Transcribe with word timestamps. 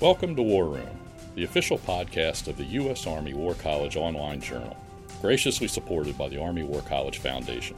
Welcome 0.00 0.34
to 0.36 0.42
War 0.42 0.64
Room, 0.64 0.88
the 1.34 1.44
official 1.44 1.76
podcast 1.76 2.48
of 2.48 2.56
the 2.56 2.64
U.S. 2.64 3.06
Army 3.06 3.34
War 3.34 3.52
College 3.52 3.98
online 3.98 4.40
journal, 4.40 4.74
graciously 5.20 5.68
supported 5.68 6.16
by 6.16 6.26
the 6.26 6.40
Army 6.40 6.62
War 6.62 6.80
College 6.80 7.18
Foundation. 7.18 7.76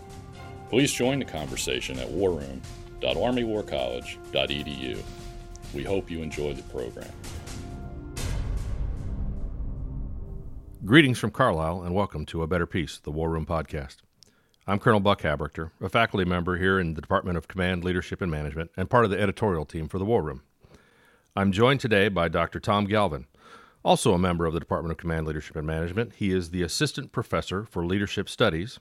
Please 0.71 0.93
join 0.93 1.19
the 1.19 1.24
conversation 1.24 1.98
at 1.98 2.08
warroom.armywarcollege.edu. 2.08 5.03
We 5.74 5.82
hope 5.82 6.12
you 6.12 6.22
enjoy 6.22 6.54
the 6.54 6.62
program. 6.62 7.11
Greetings 10.84 11.18
from 11.18 11.32
Carlisle 11.32 11.82
and 11.82 11.93
welcome 11.93 12.25
to 12.27 12.45
A 12.45 12.46
Better 12.46 12.66
Peace, 12.66 13.00
the 13.02 13.11
War 13.11 13.30
Room 13.30 13.46
podcast. 13.46 13.96
I'm 14.64 14.79
Colonel 14.79 15.00
Buck 15.00 15.23
Haberichter, 15.23 15.73
a 15.80 15.89
faculty 15.89 16.25
member 16.25 16.57
here 16.57 16.79
in 16.79 16.95
the 16.95 17.00
Department 17.00 17.36
of 17.36 17.48
Command, 17.48 17.82
Leadership, 17.82 18.20
and 18.20 18.30
Management, 18.30 18.70
and 18.77 18.89
part 18.89 19.04
of 19.04 19.11
the 19.11 19.20
editorial 19.20 19.64
team 19.64 19.89
for 19.89 19.98
the 19.98 20.04
War 20.04 20.23
Room. 20.23 20.43
I'm 21.35 21.51
joined 21.51 21.80
today 21.80 22.09
by 22.09 22.29
Dr. 22.29 22.61
Tom 22.61 22.85
Galvin, 22.85 23.25
also 23.82 24.13
a 24.13 24.18
member 24.18 24.45
of 24.45 24.53
the 24.53 24.61
Department 24.61 24.93
of 24.93 24.99
Command, 24.99 25.27
Leadership, 25.27 25.57
and 25.57 25.67
Management. 25.67 26.17
He 26.17 26.31
is 26.31 26.50
the 26.50 26.63
Assistant 26.63 27.11
Professor 27.11 27.64
for 27.64 27.86
Leadership 27.86 28.29
Studies. 28.29 28.79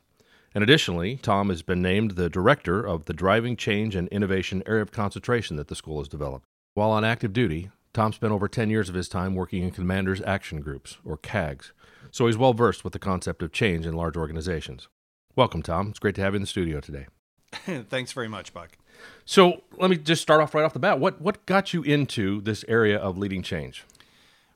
And 0.54 0.62
additionally, 0.62 1.16
Tom 1.16 1.48
has 1.48 1.62
been 1.62 1.82
named 1.82 2.12
the 2.12 2.30
Director 2.30 2.86
of 2.86 3.06
the 3.06 3.14
Driving 3.14 3.56
Change 3.56 3.96
and 3.96 4.10
Innovation 4.10 4.64
Area 4.66 4.82
of 4.82 4.92
Concentration 4.92 5.56
that 5.56 5.70
the 5.70 5.78
school 5.78 6.00
has 6.00 6.10
developed. 6.10 6.44
While 6.74 6.92
on 6.92 7.06
active 7.06 7.32
duty, 7.32 7.70
Tom 7.94 8.12
spent 8.12 8.34
over 8.34 8.50
10 8.50 8.70
years 8.70 8.90
of 8.90 8.96
his 8.96 9.08
time 9.08 9.34
working 9.34 9.64
in 9.64 9.72
Commanders 9.72 10.22
Action 10.24 10.60
Groups, 10.60 10.98
or 11.06 11.16
CAGs, 11.16 11.72
so 12.12 12.28
he's 12.28 12.38
well 12.38 12.54
versed 12.54 12.84
with 12.84 12.92
the 12.92 13.00
concept 13.00 13.42
of 13.42 13.54
change 13.54 13.86
in 13.86 13.96
large 13.96 14.18
organizations. 14.18 14.90
Welcome, 15.38 15.62
Tom. 15.62 15.88
It's 15.92 16.00
great 16.00 16.16
to 16.16 16.22
have 16.22 16.34
you 16.34 16.38
in 16.38 16.42
the 16.42 16.48
studio 16.48 16.82
today. 16.82 17.06
Thanks 17.90 18.12
very 18.12 18.28
much, 18.28 18.54
Buck. 18.54 18.78
So 19.26 19.62
let 19.78 19.90
me 19.90 19.98
just 19.98 20.22
start 20.22 20.42
off 20.42 20.54
right 20.54 20.64
off 20.64 20.74
the 20.74 20.80
bat. 20.80 21.00
What 21.00 21.22
what 21.22 21.46
got 21.46 21.74
you 21.74 21.84
into 21.84 22.42
this 22.42 22.66
area 22.68 22.98
of 22.98 23.18
leading 23.18 23.44
change? 23.44 23.86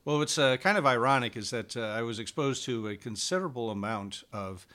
Well, 0.06 0.20
what's 0.20 0.38
uh, 0.38 0.58
kind 0.58 0.78
of 0.78 0.86
ironic 0.86 1.36
is 1.36 1.50
that 1.50 1.76
uh, 1.76 1.82
I 1.82 2.04
was 2.04 2.20
exposed 2.20 2.64
to 2.66 2.88
a 2.88 2.96
considerable 2.96 3.72
amount 3.72 4.24
of 4.32 4.68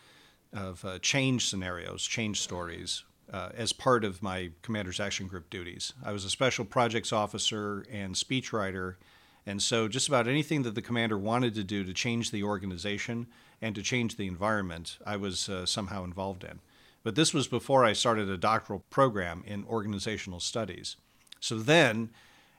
of 0.53 0.85
uh, 0.85 0.99
change 0.99 1.47
scenarios, 1.47 2.03
change 2.03 2.41
stories, 2.41 3.05
uh, 3.33 3.51
as 3.55 3.73
part 3.73 4.05
of 4.05 4.23
my 4.23 4.51
Commander's 4.63 4.99
Action 4.99 5.29
Group 5.29 5.49
duties. 5.49 5.93
I 6.05 6.13
was 6.13 6.25
a 6.25 6.31
special 6.31 6.65
projects 6.65 7.13
officer 7.13 7.87
and 7.91 8.17
speechwriter, 8.17 8.97
and 9.47 9.63
so 9.63 9.87
just 9.87 10.09
about 10.09 10.27
anything 10.27 10.63
that 10.63 10.75
the 10.75 10.83
commander 10.83 11.17
wanted 11.17 11.55
to 11.55 11.65
do 11.65 11.85
to 11.85 11.93
change 11.93 12.33
the 12.33 12.43
organization 12.43 13.29
and 13.63 13.75
to 13.75 13.83
change 13.83 14.17
the 14.17 14.27
environment, 14.27 14.99
I 15.07 15.17
was 15.17 15.49
uh, 15.49 15.67
somehow 15.67 16.05
involved 16.05 16.43
in. 16.43 16.61
But 17.03 17.15
this 17.15 17.33
was 17.33 17.49
before 17.49 17.85
I 17.85 17.93
started 17.93 18.29
a 18.29 18.37
doctoral 18.37 18.85
program 18.91 19.43
in 19.47 19.65
organizational 19.65 20.41
studies. 20.41 20.97
So 21.41 21.59
then, 21.59 22.11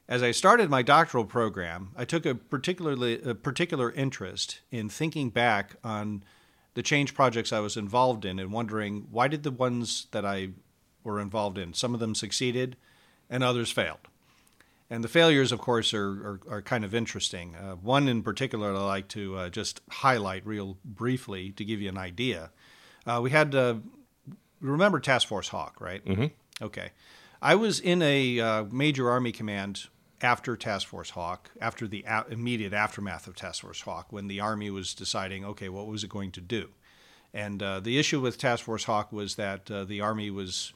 as 0.07 0.23
I 0.23 0.31
started 0.31 0.69
my 0.69 0.81
doctoral 0.81 1.25
program, 1.25 1.91
I 1.95 2.05
took 2.05 2.25
a 2.25 2.35
particularly 2.35 3.21
a 3.21 3.35
particular 3.35 3.91
interest 3.91 4.61
in 4.71 4.89
thinking 4.89 5.29
back 5.29 5.75
on 5.83 6.23
the 6.73 6.83
change 6.83 7.13
projects 7.13 7.53
I 7.53 7.59
was 7.59 7.77
involved 7.77 8.25
in 8.25 8.39
and 8.39 8.51
wondering 8.51 9.07
why 9.11 9.27
did 9.27 9.43
the 9.43 9.51
ones 9.51 10.07
that 10.11 10.25
I 10.25 10.49
were 11.03 11.19
involved 11.19 11.57
in, 11.57 11.73
some 11.73 11.93
of 11.93 11.99
them 11.99 12.15
succeeded 12.15 12.77
and 13.29 13.43
others 13.43 13.71
failed. 13.71 14.07
And 14.89 15.03
the 15.03 15.09
failures, 15.09 15.53
of 15.53 15.59
course, 15.59 15.93
are, 15.93 16.09
are, 16.09 16.39
are 16.49 16.61
kind 16.61 16.83
of 16.83 16.93
interesting. 16.93 17.55
Uh, 17.55 17.75
one 17.75 18.09
in 18.09 18.23
particular 18.23 18.73
I'd 18.73 18.79
like 18.79 19.07
to 19.09 19.37
uh, 19.37 19.49
just 19.49 19.79
highlight 19.89 20.45
real 20.45 20.77
briefly 20.83 21.51
to 21.51 21.63
give 21.63 21.81
you 21.81 21.87
an 21.87 21.97
idea. 21.97 22.51
Uh, 23.07 23.21
we 23.23 23.29
had, 23.29 23.55
uh, 23.55 23.75
remember 24.61 24.99
Task 24.99 25.27
Force 25.27 25.49
Hawk, 25.49 25.81
right? 25.81 26.03
Mm-hmm. 26.05 26.63
Okay. 26.63 26.91
I 27.41 27.55
was 27.55 27.79
in 27.79 28.01
a 28.01 28.39
uh, 28.39 28.63
major 28.71 29.09
Army 29.09 29.31
command 29.31 29.87
after 30.21 30.55
Task 30.55 30.87
Force 30.87 31.09
Hawk, 31.11 31.49
after 31.59 31.87
the 31.87 32.03
a- 32.07 32.25
immediate 32.29 32.73
aftermath 32.73 33.27
of 33.27 33.35
Task 33.35 33.61
Force 33.61 33.81
Hawk, 33.81 34.07
when 34.11 34.27
the 34.27 34.39
Army 34.39 34.69
was 34.69 34.93
deciding, 34.93 35.43
okay, 35.43 35.67
what 35.67 35.87
was 35.87 36.03
it 36.03 36.09
going 36.09 36.31
to 36.31 36.41
do? 36.41 36.69
And 37.33 37.63
uh, 37.63 37.79
the 37.79 37.97
issue 37.97 38.19
with 38.19 38.37
Task 38.37 38.63
Force 38.65 38.83
Hawk 38.83 39.11
was 39.11 39.35
that 39.35 39.65
the 39.65 40.01
Army 40.01 40.29
was 40.29 40.73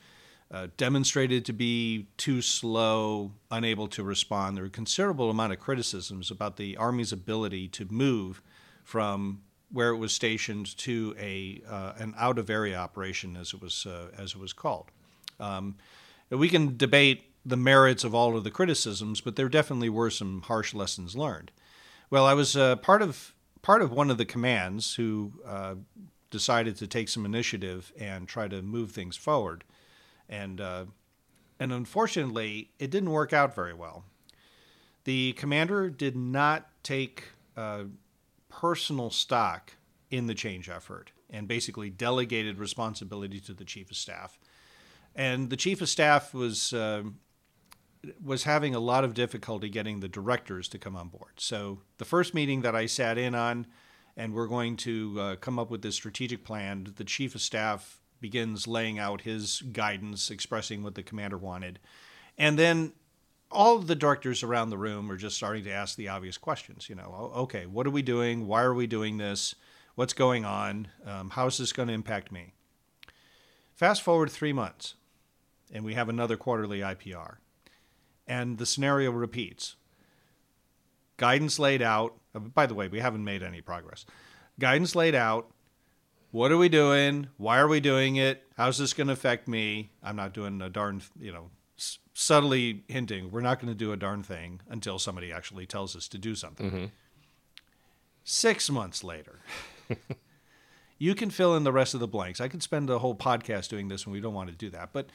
uh, 0.52 0.68
demonstrated 0.78 1.44
to 1.46 1.54
be 1.54 2.08
too 2.18 2.42
slow, 2.42 3.32
unable 3.52 3.88
to 3.90 4.04
respond. 4.04 4.56
There 4.56 4.64
were 4.64 4.70
considerable 4.70 5.30
amount 5.30 5.54
of 5.54 5.60
criticisms 5.60 6.30
about 6.30 6.58
the 6.58 6.78
Army's 6.78 7.12
ability 7.12 7.68
to 7.70 7.86
move 7.92 8.42
from 8.84 9.42
where 9.76 9.90
it 9.90 9.98
was 9.98 10.14
stationed 10.14 10.78
to 10.78 11.14
a 11.20 11.62
uh, 11.70 11.94
an 11.98 12.14
out 12.18 12.38
of 12.40 12.50
area 12.50 12.78
operation, 12.78 13.36
as 13.36 13.54
it 13.54 13.62
was 13.62 13.86
uh, 13.86 14.08
as 14.18 14.32
it 14.32 14.40
was 14.40 14.54
called. 14.54 14.92
Um, 15.40 15.76
we 16.30 16.50
can 16.50 16.78
debate 16.78 17.26
the 17.46 17.58
merits 17.58 18.04
of 18.04 18.16
all 18.16 18.38
of 18.38 18.44
the 18.44 18.52
criticisms, 18.52 19.22
but 19.22 19.36
there 19.36 19.50
definitely 19.50 19.90
were 19.90 20.10
some 20.10 20.42
harsh 20.44 20.74
lessons 20.74 21.16
learned. 21.16 21.52
Well, 22.10 22.26
I 22.26 22.34
was 22.34 22.56
uh, 22.56 22.78
part 22.78 23.02
of 23.02 23.36
part 23.62 23.82
of 23.82 23.92
one 23.92 24.10
of 24.10 24.18
the 24.18 24.26
commands 24.26 24.96
who 24.96 25.34
uh, 25.46 25.76
decided 26.32 26.78
to 26.78 26.88
take 26.88 27.10
some 27.10 27.26
initiative 27.26 27.92
and 28.00 28.28
try 28.28 28.48
to 28.48 28.62
move 28.62 28.92
things 28.92 29.18
forward 29.18 29.64
and 30.30 30.60
uh, 30.62 30.86
and 31.60 31.72
unfortunately, 31.72 32.70
it 32.80 32.92
didn't 32.92 33.12
work 33.12 33.32
out 33.34 33.56
very 33.56 33.74
well. 33.74 34.04
The 35.06 35.34
commander 35.34 35.90
did 35.90 36.16
not 36.16 36.68
take 36.84 37.26
uh, 37.56 37.84
personal 38.60 39.10
stock 39.10 39.74
in 40.10 40.28
the 40.28 40.34
change 40.34 40.70
effort 40.70 41.12
and 41.30 41.48
basically 41.48 41.90
delegated 41.90 42.58
responsibility 42.58 43.40
to 43.40 43.54
the 43.54 43.66
chief 43.66 43.92
of 43.92 43.98
staff. 43.98 44.40
And 45.16 45.50
the 45.50 45.58
chief 45.58 45.82
of 45.82 45.90
staff 45.90 46.34
was 46.34 46.74
uh, 46.74 47.04
was 48.24 48.44
having 48.44 48.76
a 48.76 48.80
lot 48.80 49.04
of 49.04 49.14
difficulty 49.14 49.68
getting 49.70 50.00
the 50.00 50.08
directors 50.08 50.68
to 50.70 50.78
come 50.78 50.96
on 50.96 51.08
board. 51.08 51.34
So 51.38 51.82
the 51.98 52.06
first 52.06 52.34
meeting 52.34 52.62
that 52.62 52.76
I 52.76 52.86
sat 52.86 53.18
in 53.18 53.34
on, 53.34 53.68
and 54.16 54.34
we're 54.34 54.48
going 54.48 54.78
to 54.78 55.18
uh, 55.20 55.36
come 55.38 55.58
up 55.58 55.70
with 55.72 55.82
this 55.82 55.96
strategic 55.96 56.44
plan. 56.44 56.94
The 56.96 57.04
chief 57.04 57.36
of 57.36 57.42
staff 57.42 58.00
begins 58.22 58.68
laying 58.68 59.00
out 59.00 59.22
his 59.22 59.62
guidance, 59.62 60.30
expressing 60.30 60.84
what 60.84 60.96
the 60.96 61.04
commander 61.04 61.38
wanted. 61.38 61.80
And 62.38 62.60
then 62.60 62.94
all 63.56 63.78
of 63.78 63.88
the 63.88 63.96
directors 63.96 64.44
around 64.44 64.70
the 64.70 64.78
room 64.78 65.10
are 65.12 65.18
just 65.18 65.36
starting 65.36 65.64
to 65.64 65.72
ask 65.72 65.96
the 65.96 66.10
obvious 66.10 66.38
questions. 66.38 66.90
You 66.90 66.96
know, 66.96 67.32
okay, 67.36 67.66
what 67.66 67.88
are 67.88 67.92
we 67.92 68.02
doing? 68.02 68.48
Why 68.48 68.62
are 68.64 68.74
we 68.74 68.86
doing 68.86 69.18
this? 69.18 69.56
What's 69.96 70.14
going 70.14 70.44
on? 70.46 70.90
Um, 71.06 71.30
how 71.32 71.48
is 71.48 71.58
this 71.58 71.72
going 71.72 71.88
to 71.88 71.94
impact 71.94 72.32
me? 72.32 72.54
Fast 73.76 74.02
forward 74.02 74.30
three 74.30 74.54
months, 74.54 74.96
and 75.74 75.84
we 75.84 75.94
have 75.94 76.10
another 76.10 76.38
quarterly 76.38 76.80
IPR. 76.80 77.38
And 78.28 78.58
the 78.58 78.66
scenario 78.66 79.12
repeats. 79.12 79.76
Guidance 81.18 81.60
laid 81.60 81.82
out. 81.82 82.16
Uh, 82.34 82.40
by 82.40 82.66
the 82.66 82.74
way, 82.74 82.88
we 82.88 83.00
haven't 83.00 83.24
made 83.24 83.44
any 83.44 83.62
progress. 83.62 84.06
Guidance 84.60 84.96
laid 84.96 85.16
out, 85.16 85.52
what 86.32 86.52
are 86.52 86.58
we 86.58 86.68
doing? 86.68 87.30
Why 87.38 87.60
are 87.60 87.68
we 87.68 87.80
doing 87.80 88.18
it? 88.18 88.44
How's 88.58 88.78
this 88.78 88.94
going 88.94 89.08
to 89.08 89.14
affect 89.14 89.48
me? 89.48 89.92
I'm 90.04 90.18
not 90.18 90.34
doing 90.34 90.62
a 90.62 90.70
darn, 90.70 91.02
you 91.18 91.32
know, 91.32 91.50
s- 91.78 92.00
subtly 92.14 92.84
hinting 92.88 93.32
we're 93.32 93.42
not 93.42 93.60
going 93.60 93.72
to 93.72 93.78
do 93.78 93.92
a 93.92 93.98
darn 93.98 94.24
thing 94.24 94.62
until 94.70 94.98
somebody 95.00 95.32
actually 95.32 95.66
tells 95.66 95.96
us 95.96 96.08
to 96.10 96.18
do 96.18 96.36
something. 96.36 96.68
Mm-hmm. 96.68 96.86
Six 98.24 98.70
months 98.70 99.04
later, 99.04 99.40
you 100.98 101.14
can 101.14 101.30
fill 101.30 101.56
in 101.56 101.64
the 101.64 101.72
rest 101.72 101.94
of 101.94 102.00
the 102.00 102.08
blanks. 102.08 102.42
I 102.42 102.48
could 102.48 102.64
spend 102.64 102.90
a 102.90 103.00
whole 103.00 103.16
podcast 103.16 103.70
doing 103.70 103.88
this, 103.88 104.06
and 104.06 104.14
we 104.14 104.20
don't 104.20 104.34
want 104.34 104.50
to 104.50 104.56
do 104.56 104.70
that. 104.72 104.90
But 104.94 105.10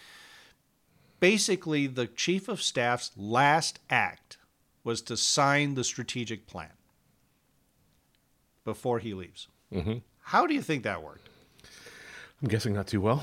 basically, 1.19 1.88
the 1.88 2.06
chief 2.06 2.48
of 2.48 2.62
staff's 2.62 3.10
last 3.16 3.81
act 3.91 4.38
was 4.84 5.03
to 5.03 5.16
sign 5.16 5.75
the 5.75 5.84
strategic 5.84 6.47
plan 6.47 6.71
before 8.65 9.00
he 9.00 9.12
leaves. 9.12 9.48
Mm-hmm. 9.72 9.98
How 10.22 10.47
do 10.47 10.54
you 10.54 10.62
think 10.62 10.84
that 10.84 11.03
worked? 11.03 11.28
I'm 12.42 12.48
guessing 12.48 12.72
not 12.72 12.87
too 12.87 13.00
well. 13.00 13.22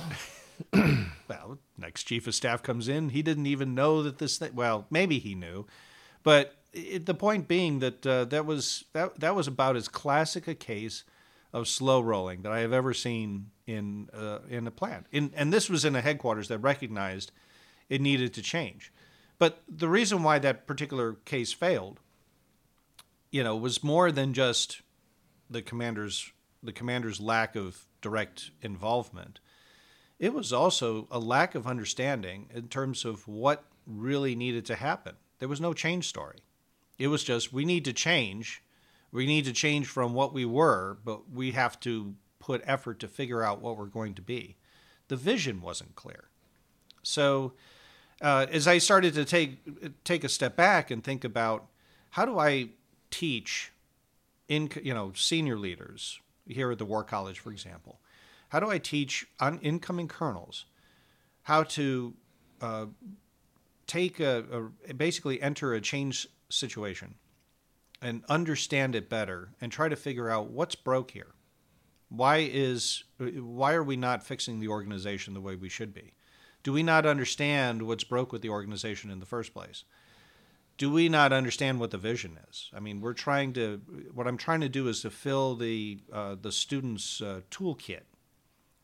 well, 1.28 1.60
next 1.78 2.04
chief 2.04 2.28
of 2.28 2.36
staff 2.36 2.64
comes 2.64 2.88
in. 2.88 3.10
He 3.10 3.22
didn't 3.22 3.48
even 3.48 3.76
know 3.76 4.04
that 4.04 4.18
this 4.18 4.38
thing. 4.38 4.56
Well, 4.56 4.86
maybe 4.90 5.20
he 5.20 5.36
knew, 5.36 5.66
but 6.24 6.56
it, 6.74 7.06
the 7.06 7.14
point 7.14 7.48
being 7.48 7.80
that 7.80 8.06
uh, 8.06 8.26
that 8.26 8.46
was 8.46 8.86
that 8.94 9.20
that 9.20 9.36
was 9.36 9.48
about 9.48 9.76
as 9.76 9.88
classic 9.88 10.48
a 10.48 10.56
case 10.56 11.04
of 11.54 11.68
slow 11.68 12.02
rolling 12.02 12.42
that 12.42 12.52
I 12.52 12.60
have 12.60 12.74
ever 12.74 12.94
seen 12.94 13.52
in 13.66 14.10
uh, 14.14 14.40
in 14.50 14.68
a 14.68 14.72
plant. 14.72 15.08
In, 15.12 15.32
and 15.36 15.52
this 15.52 15.70
was 15.70 15.86
in 15.86 15.96
a 15.96 16.02
headquarters 16.02 16.48
that 16.50 16.60
recognized 16.60 17.32
it 17.90 18.02
needed 18.02 18.34
to 18.34 18.42
change. 18.42 18.92
But 19.40 19.62
the 19.68 19.88
reason 19.88 20.24
why 20.24 20.40
that 20.40 20.66
particular 20.66 21.14
case 21.14 21.54
failed, 21.54 22.00
you 23.32 23.44
know, 23.44 23.56
was 23.56 23.84
more 23.84 24.12
than 24.12 24.34
just 24.34 24.82
the 25.50 25.62
commander's 25.62 26.32
the 26.64 26.74
commander's 26.74 27.20
lack 27.20 27.56
of 27.56 27.86
direct 28.02 28.52
involvement. 28.62 29.40
It 30.20 30.34
was 30.34 30.52
also 30.52 31.08
a 31.12 31.20
lack 31.20 31.54
of 31.56 31.68
understanding 31.68 32.50
in 32.54 32.68
terms 32.70 33.06
of 33.06 33.28
what 33.28 33.66
really 33.86 34.36
needed 34.36 34.66
to 34.66 34.76
happen. 34.76 35.16
There 35.40 35.48
was 35.48 35.62
no 35.62 35.74
change 35.74 36.08
story. 36.08 36.40
It 36.98 37.08
was 37.08 37.24
just 37.24 37.54
we 37.54 37.66
need 37.66 37.86
to 37.86 37.94
change. 37.94 38.64
We 39.12 39.26
need 39.26 39.46
to 39.46 39.54
change 39.54 39.88
from 39.88 40.14
what 40.14 40.34
we 40.34 40.46
were, 40.46 40.98
but 41.06 41.32
we 41.32 41.52
have 41.52 41.80
to 41.82 42.16
put 42.40 42.62
effort 42.66 43.00
to 43.00 43.08
figure 43.08 43.44
out 43.44 43.62
what 43.62 43.78
we're 43.78 43.86
going 43.86 44.16
to 44.16 44.22
be. 44.22 44.58
The 45.08 45.16
vision 45.16 45.62
wasn't 45.62 45.96
clear. 45.96 46.26
So, 47.04 47.54
uh, 48.22 48.48
as 48.52 48.68
I 48.68 48.80
started 48.80 49.14
to 49.14 49.26
take 49.26 50.04
take 50.04 50.24
a 50.24 50.30
step 50.30 50.56
back 50.56 50.90
and 50.90 51.04
think 51.04 51.24
about 51.24 51.68
how 52.12 52.26
do 52.26 52.40
I 52.40 52.70
teach 53.12 53.72
in 54.48 54.70
you 54.82 54.94
know 54.94 55.14
senior 55.16 55.58
leaders 55.58 56.20
here 56.48 56.72
at 56.72 56.80
the 56.80 56.86
War 56.86 57.04
College, 57.04 57.40
for 57.40 57.52
example? 57.52 58.00
How 58.50 58.60
do 58.60 58.70
I 58.70 58.78
teach 58.78 59.28
on 59.40 59.60
incoming 59.60 60.08
colonels 60.08 60.66
how 61.44 61.64
to 61.64 62.14
uh, 62.62 62.86
take 63.88 64.20
a, 64.20 64.70
a 64.88 64.94
basically 64.94 65.42
enter 65.42 65.74
a 65.74 65.82
change 65.82 66.28
situation 66.50 67.16
and 68.02 68.24
understand 68.30 68.96
it 68.96 69.10
better 69.10 69.50
and 69.60 69.72
try 69.72 69.90
to 69.90 69.96
figure 69.96 70.30
out 70.30 70.50
what's 70.50 70.76
broke 70.76 71.12
here? 71.12 71.34
Why 72.10 72.50
is 72.52 73.04
why 73.18 73.74
are 73.74 73.84
we 73.84 73.98
not 73.98 74.24
fixing 74.24 74.60
the 74.60 74.70
organization 74.70 75.34
the 75.34 75.42
way 75.42 75.56
we 75.56 75.70
should 75.70 75.94
be? 75.94 76.14
Do 76.64 76.72
we 76.72 76.84
not 76.84 77.06
understand 77.06 77.84
what's 77.84 78.04
broke 78.04 78.32
with 78.32 78.42
the 78.42 78.50
organization 78.50 79.12
in 79.12 79.20
the 79.20 79.26
first 79.26 79.54
place? 79.54 79.84
Do 80.78 80.92
we 80.92 81.10
not 81.10 81.34
understand 81.34 81.80
what 81.80 81.92
the 81.92 81.98
vision 81.98 82.38
is? 82.50 82.70
I 82.74 82.80
mean, 82.80 83.02
we're 83.02 83.14
trying 83.14 83.52
to. 83.54 83.82
What 84.14 84.28
I'm 84.28 84.38
trying 84.38 84.62
to 84.62 84.70
do 84.70 84.88
is 84.88 85.02
to 85.02 85.10
fill 85.10 85.56
the 85.56 86.00
uh, 86.14 86.36
the 86.40 86.52
students' 86.52 87.22
uh, 87.22 87.42
toolkit 87.52 88.04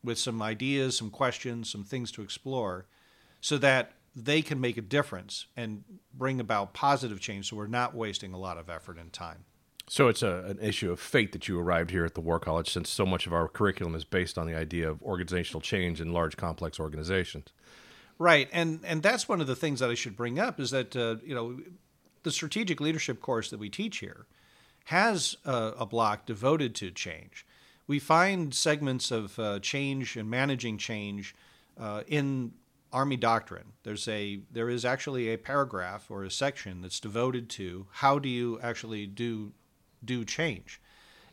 with 0.04 0.18
some 0.18 0.42
ideas, 0.42 0.96
some 0.96 1.10
questions, 1.10 1.70
some 1.70 1.84
things 1.84 2.12
to 2.12 2.22
explore, 2.22 2.86
so 3.40 3.58
that 3.58 3.92
they 4.14 4.42
can 4.42 4.60
make 4.60 4.76
a 4.76 4.82
difference 4.82 5.46
and 5.56 5.82
bring 6.12 6.38
about 6.38 6.72
positive 6.72 7.20
change. 7.20 7.50
So 7.50 7.56
we're 7.56 7.66
not 7.66 7.94
wasting 7.94 8.32
a 8.32 8.38
lot 8.38 8.58
of 8.58 8.70
effort 8.70 8.98
and 8.98 9.12
time. 9.12 9.44
So 9.88 10.08
it's 10.08 10.22
a, 10.22 10.44
an 10.44 10.58
issue 10.60 10.90
of 10.90 11.00
fate 11.00 11.32
that 11.32 11.46
you 11.48 11.58
arrived 11.58 11.90
here 11.90 12.04
at 12.04 12.14
the 12.14 12.20
War 12.20 12.38
College, 12.38 12.70
since 12.70 12.88
so 12.88 13.04
much 13.04 13.26
of 13.26 13.32
our 13.32 13.48
curriculum 13.48 13.94
is 13.94 14.04
based 14.04 14.38
on 14.38 14.46
the 14.46 14.54
idea 14.54 14.88
of 14.88 15.02
organizational 15.02 15.60
change 15.60 16.00
in 16.00 16.12
large, 16.12 16.36
complex 16.36 16.80
organizations. 16.80 17.48
Right, 18.18 18.48
and 18.52 18.80
and 18.84 19.02
that's 19.02 19.28
one 19.28 19.40
of 19.40 19.46
the 19.46 19.56
things 19.56 19.80
that 19.80 19.90
I 19.90 19.94
should 19.94 20.16
bring 20.16 20.38
up 20.38 20.60
is 20.60 20.70
that 20.70 20.94
uh, 20.94 21.16
you 21.24 21.34
know 21.34 21.58
the 22.22 22.30
strategic 22.30 22.80
leadership 22.80 23.20
course 23.20 23.50
that 23.50 23.58
we 23.58 23.68
teach 23.68 23.98
here 23.98 24.26
has 24.86 25.36
a, 25.44 25.72
a 25.80 25.86
block 25.86 26.24
devoted 26.24 26.74
to 26.76 26.90
change. 26.90 27.44
We 27.86 27.98
find 27.98 28.54
segments 28.54 29.10
of 29.10 29.38
uh, 29.38 29.60
change 29.60 30.16
and 30.16 30.30
managing 30.30 30.78
change 30.78 31.34
uh, 31.78 32.02
in 32.06 32.52
Army 32.92 33.16
doctrine. 33.16 33.72
There's 33.82 34.06
a 34.08 34.40
there 34.50 34.70
is 34.70 34.84
actually 34.84 35.32
a 35.32 35.36
paragraph 35.36 36.10
or 36.10 36.24
a 36.24 36.30
section 36.30 36.80
that's 36.80 37.00
devoted 37.00 37.50
to 37.50 37.86
how 37.90 38.18
do 38.18 38.28
you 38.28 38.58
actually 38.62 39.06
do 39.06 39.52
do 40.04 40.24
change, 40.24 40.80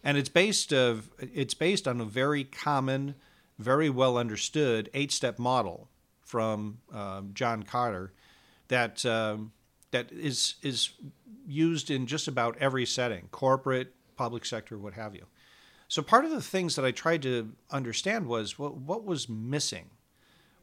and 0.04 0.18
it's 0.18 0.30
based 0.30 0.74
of 0.74 1.10
it's 1.20 1.54
based 1.54 1.88
on 1.88 2.02
a 2.02 2.06
very 2.06 2.44
common, 2.44 3.16
very 3.60 3.90
well 3.90 4.18
understood 4.18 4.90
eight 4.94 5.12
step 5.12 5.38
model 5.38 5.88
from 6.20 6.80
um, 6.92 7.30
John 7.34 7.64
Kotter 7.64 8.10
that 8.70 9.06
um, 9.06 9.52
that 9.92 10.12
is 10.12 10.56
is 10.64 10.90
used 11.46 11.92
in 11.92 12.08
just 12.08 12.28
about 12.28 12.58
every 12.60 12.86
setting, 12.86 13.28
corporate, 13.32 13.94
public 14.16 14.46
sector, 14.46 14.78
what 14.78 14.94
have 14.94 15.14
you. 15.14 15.26
So 15.92 16.02
part 16.02 16.24
of 16.24 16.32
the 16.32 16.42
things 16.42 16.78
that 16.78 16.86
I 16.86 16.92
tried 16.92 17.22
to 17.24 17.52
understand 17.70 18.28
was 18.28 18.58
what 18.58 18.78
what 18.78 19.04
was 19.04 19.28
missing, 19.28 19.90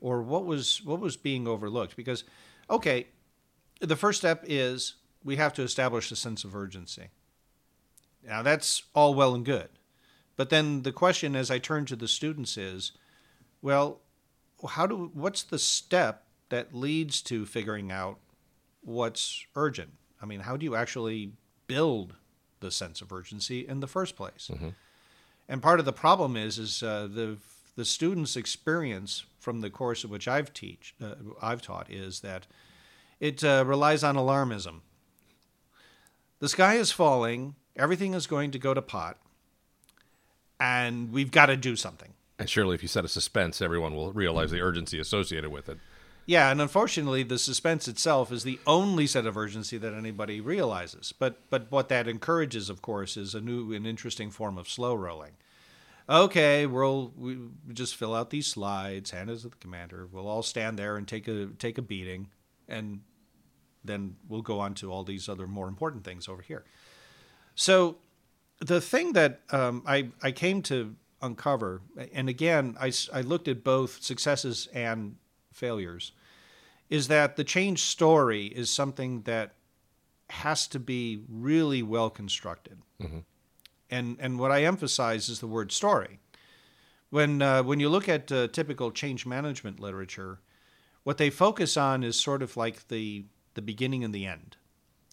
or 0.00 0.22
what 0.22 0.46
was 0.46 0.82
what 0.82 1.00
was 1.00 1.18
being 1.18 1.46
overlooked. 1.46 1.96
Because, 1.96 2.24
okay, 2.70 3.08
the 3.82 3.94
first 3.94 4.20
step 4.20 4.42
is 4.46 4.94
we 5.22 5.36
have 5.36 5.52
to 5.52 5.62
establish 5.62 6.10
a 6.10 6.16
sense 6.16 6.44
of 6.44 6.56
urgency. 6.56 7.08
Now 8.26 8.40
that's 8.40 8.84
all 8.94 9.12
well 9.12 9.34
and 9.34 9.44
good, 9.44 9.68
but 10.36 10.48
then 10.48 10.80
the 10.80 10.92
question, 10.92 11.36
as 11.36 11.50
I 11.50 11.58
turn 11.58 11.84
to 11.84 11.96
the 11.96 12.08
students, 12.08 12.56
is, 12.56 12.92
well, 13.60 14.00
how 14.66 14.86
do 14.86 15.10
what's 15.12 15.42
the 15.42 15.58
step 15.58 16.24
that 16.48 16.72
leads 16.72 17.20
to 17.24 17.44
figuring 17.44 17.92
out 17.92 18.18
what's 18.80 19.44
urgent? 19.54 19.92
I 20.22 20.24
mean, 20.24 20.40
how 20.40 20.56
do 20.56 20.64
you 20.64 20.74
actually 20.74 21.32
build 21.66 22.14
the 22.60 22.70
sense 22.70 23.02
of 23.02 23.12
urgency 23.12 23.68
in 23.68 23.80
the 23.80 23.86
first 23.86 24.16
place? 24.16 24.50
Mm-hmm. 24.50 24.70
And 25.48 25.62
part 25.62 25.80
of 25.80 25.86
the 25.86 25.92
problem 25.92 26.36
is 26.36 26.58
is 26.58 26.82
uh, 26.82 27.08
the 27.10 27.38
the 27.76 27.84
students' 27.84 28.36
experience 28.36 29.24
from 29.38 29.60
the 29.60 29.70
course 29.70 30.04
of 30.04 30.10
which 30.10 30.26
I've 30.26 30.52
teach 30.52 30.94
uh, 31.02 31.14
I've 31.40 31.62
taught 31.62 31.90
is 31.90 32.20
that 32.20 32.46
it 33.20 33.42
uh, 33.42 33.64
relies 33.66 34.02
on 34.04 34.16
alarmism. 34.16 34.80
The 36.40 36.48
sky 36.48 36.74
is 36.74 36.92
falling. 36.92 37.54
Everything 37.76 38.14
is 38.14 38.26
going 38.26 38.50
to 38.50 38.58
go 38.58 38.74
to 38.74 38.82
pot, 38.82 39.16
and 40.60 41.12
we've 41.12 41.30
got 41.30 41.46
to 41.46 41.56
do 41.56 41.76
something. 41.76 42.12
And 42.38 42.48
surely, 42.48 42.74
if 42.74 42.82
you 42.82 42.88
set 42.88 43.04
a 43.04 43.08
suspense, 43.08 43.62
everyone 43.62 43.94
will 43.94 44.12
realize 44.12 44.50
the 44.50 44.60
urgency 44.60 45.00
associated 45.00 45.50
with 45.50 45.68
it. 45.68 45.78
Yeah, 46.28 46.50
and 46.50 46.60
unfortunately, 46.60 47.22
the 47.22 47.38
suspense 47.38 47.88
itself 47.88 48.30
is 48.30 48.42
the 48.42 48.60
only 48.66 49.06
set 49.06 49.24
of 49.24 49.34
urgency 49.34 49.78
that 49.78 49.94
anybody 49.94 50.42
realizes. 50.42 51.10
But 51.10 51.48
but 51.48 51.72
what 51.72 51.88
that 51.88 52.06
encourages, 52.06 52.68
of 52.68 52.82
course, 52.82 53.16
is 53.16 53.34
a 53.34 53.40
new 53.40 53.72
and 53.72 53.86
interesting 53.86 54.30
form 54.30 54.58
of 54.58 54.68
slow 54.68 54.94
rolling. 54.94 55.32
Okay, 56.06 56.66
we'll 56.66 57.14
we 57.16 57.38
just 57.72 57.96
fill 57.96 58.14
out 58.14 58.28
these 58.28 58.46
slides, 58.46 59.10
hand 59.10 59.30
it 59.30 59.40
to 59.40 59.48
the 59.48 59.56
commander. 59.56 60.06
We'll 60.12 60.28
all 60.28 60.42
stand 60.42 60.78
there 60.78 60.98
and 60.98 61.08
take 61.08 61.28
a 61.28 61.46
take 61.58 61.78
a 61.78 61.82
beating, 61.82 62.28
and 62.68 63.00
then 63.82 64.16
we'll 64.28 64.42
go 64.42 64.60
on 64.60 64.74
to 64.74 64.92
all 64.92 65.04
these 65.04 65.30
other 65.30 65.46
more 65.46 65.66
important 65.66 66.04
things 66.04 66.28
over 66.28 66.42
here. 66.42 66.66
So, 67.54 67.96
the 68.60 68.82
thing 68.82 69.14
that 69.14 69.40
um, 69.50 69.82
I 69.86 70.10
I 70.22 70.32
came 70.32 70.60
to 70.64 70.94
uncover. 71.22 71.80
And 72.12 72.28
again, 72.28 72.76
I, 72.80 72.92
I 73.12 73.22
looked 73.22 73.48
at 73.48 73.64
both 73.64 74.02
successes 74.02 74.68
and 74.72 75.16
failures. 75.52 76.12
Is 76.88 77.08
that 77.08 77.36
the 77.36 77.44
change 77.44 77.82
story 77.82 78.46
is 78.46 78.70
something 78.70 79.22
that 79.22 79.54
has 80.30 80.66
to 80.68 80.78
be 80.78 81.22
really 81.28 81.82
well 81.82 82.10
constructed. 82.10 82.78
Mm-hmm. 83.02 83.18
And, 83.90 84.16
and 84.20 84.38
what 84.38 84.50
I 84.50 84.64
emphasize 84.64 85.28
is 85.28 85.40
the 85.40 85.46
word 85.46 85.72
story. 85.72 86.18
When, 87.10 87.40
uh, 87.40 87.62
when 87.62 87.80
you 87.80 87.88
look 87.88 88.08
at 88.08 88.30
uh, 88.30 88.48
typical 88.48 88.90
change 88.90 89.24
management 89.24 89.80
literature, 89.80 90.40
what 91.04 91.16
they 91.16 91.30
focus 91.30 91.76
on 91.76 92.04
is 92.04 92.20
sort 92.20 92.42
of 92.42 92.56
like 92.56 92.88
the, 92.88 93.24
the 93.54 93.62
beginning 93.62 94.04
and 94.04 94.14
the 94.14 94.26
end. 94.26 94.56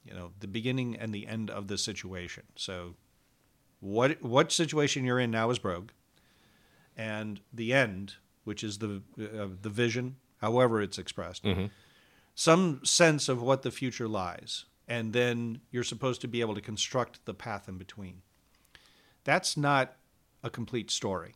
You 0.04 0.14
know, 0.14 0.32
the 0.40 0.48
beginning 0.48 0.96
and 0.96 1.14
the 1.14 1.26
end 1.26 1.50
of 1.50 1.68
the 1.68 1.78
situation. 1.78 2.44
So 2.56 2.96
what 3.80 4.22
what 4.22 4.52
situation 4.52 5.04
you're 5.04 5.20
in 5.20 5.32
now 5.32 5.50
is 5.50 5.58
broke, 5.58 5.94
and 6.96 7.40
the 7.52 7.74
end, 7.74 8.16
which 8.44 8.64
is 8.64 8.78
the 8.78 9.02
uh, 9.20 9.48
the 9.62 9.70
vision, 9.70 10.18
however 10.46 10.80
it's 10.80 11.00
expressed, 11.00 11.44
mm-hmm. 11.44 11.66
some 12.36 12.80
sense 12.84 13.28
of 13.28 13.42
what 13.42 13.64
the 13.64 13.72
future 13.72 14.08
lies, 14.08 14.66
and 14.88 15.12
then 15.12 15.60
you're 15.72 15.84
supposed 15.84 16.22
to 16.22 16.28
be 16.28 16.40
able 16.40 16.54
to 16.54 16.62
construct 16.62 17.26
the 17.26 17.34
path 17.34 17.68
in 17.68 17.80
between. 17.80 18.22
That's 19.24 19.58
not 19.58 19.96
a 20.44 20.52
complete 20.52 20.92
story. 20.92 21.34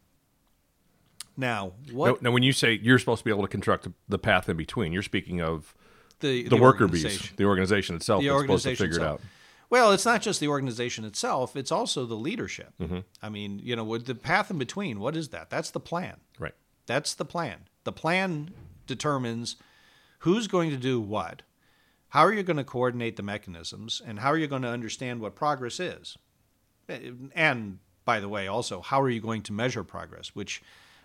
Now, 1.35 1.73
what? 1.91 2.21
Now, 2.21 2.29
now 2.29 2.33
when 2.33 2.43
you 2.43 2.53
say 2.53 2.79
you're 2.83 2.99
supposed 2.99 3.21
to 3.21 3.25
be 3.25 3.31
able 3.31 3.41
to 3.41 3.47
construct 3.47 3.87
the 4.07 4.19
path 4.19 4.47
in 4.47 4.57
between, 4.57 4.93
you're 4.93 5.01
speaking 5.01 5.41
of 5.41 5.73
the, 6.19 6.43
the, 6.43 6.49
the 6.49 6.57
worker 6.57 6.87
bees, 6.87 7.31
the 7.35 7.45
organization 7.45 7.95
itself 7.95 8.21
the 8.21 8.27
that's 8.27 8.35
organization 8.35 8.75
supposed 8.75 8.77
to 8.77 8.83
figure 8.83 8.97
itself. 8.97 9.21
it 9.21 9.23
out. 9.23 9.29
Well, 9.71 9.91
it's 9.91 10.05
not 10.05 10.21
just 10.21 10.39
the 10.39 10.49
organization 10.49 11.03
itself; 11.03 11.55
it's 11.55 11.71
also 11.71 12.05
the 12.05 12.15
leadership. 12.15 12.73
Mm-hmm. 12.79 12.99
I 13.23 13.29
mean, 13.29 13.59
you 13.63 13.75
know, 13.75 13.83
with 13.83 14.05
the 14.05 14.15
path 14.15 14.51
in 14.51 14.59
between, 14.59 14.99
what 14.99 15.15
is 15.15 15.29
that? 15.29 15.49
That's 15.49 15.71
the 15.71 15.79
plan. 15.79 16.17
Right. 16.37 16.53
That's 16.85 17.15
the 17.15 17.25
plan. 17.25 17.69
The 17.85 17.91
plan 17.91 18.51
determines 18.89 19.55
who's 20.19 20.47
going 20.47 20.69
to 20.69 20.77
do 20.77 20.99
what, 20.99 21.43
how 22.09 22.25
are 22.25 22.33
you 22.33 22.43
going 22.43 22.57
to 22.57 22.63
coordinate 22.65 23.15
the 23.15 23.23
mechanisms, 23.23 24.01
and 24.05 24.19
how 24.19 24.29
are 24.31 24.37
you 24.37 24.47
going 24.47 24.63
to 24.63 24.67
understand 24.67 25.21
what 25.21 25.35
progress 25.35 25.79
is. 25.79 26.17
And 27.33 27.79
by 28.03 28.19
the 28.19 28.27
way, 28.27 28.47
also, 28.47 28.81
how 28.81 28.99
are 29.01 29.09
you 29.09 29.21
going 29.21 29.43
to 29.43 29.53
measure 29.53 29.83
progress, 29.83 30.35
which 30.35 30.61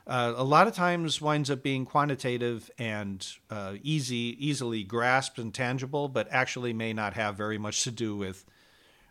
uh, 0.07 0.33
a 0.37 0.45
lot 0.45 0.67
of 0.67 0.75
times 0.75 1.21
winds 1.21 1.51
up 1.51 1.63
being 1.63 1.85
quantitative 1.85 2.71
and 2.79 3.27
uh, 3.51 3.75
easy, 3.83 4.37
easily 4.39 4.83
grasped 4.83 5.39
and 5.39 5.55
tangible, 5.55 6.09
but 6.09 6.27
actually 6.31 6.73
may 6.73 6.93
not 6.93 7.15
have 7.15 7.37
very 7.37 7.59
much 7.59 7.85
to 7.85 7.91
do 7.91 8.17
with 8.17 8.45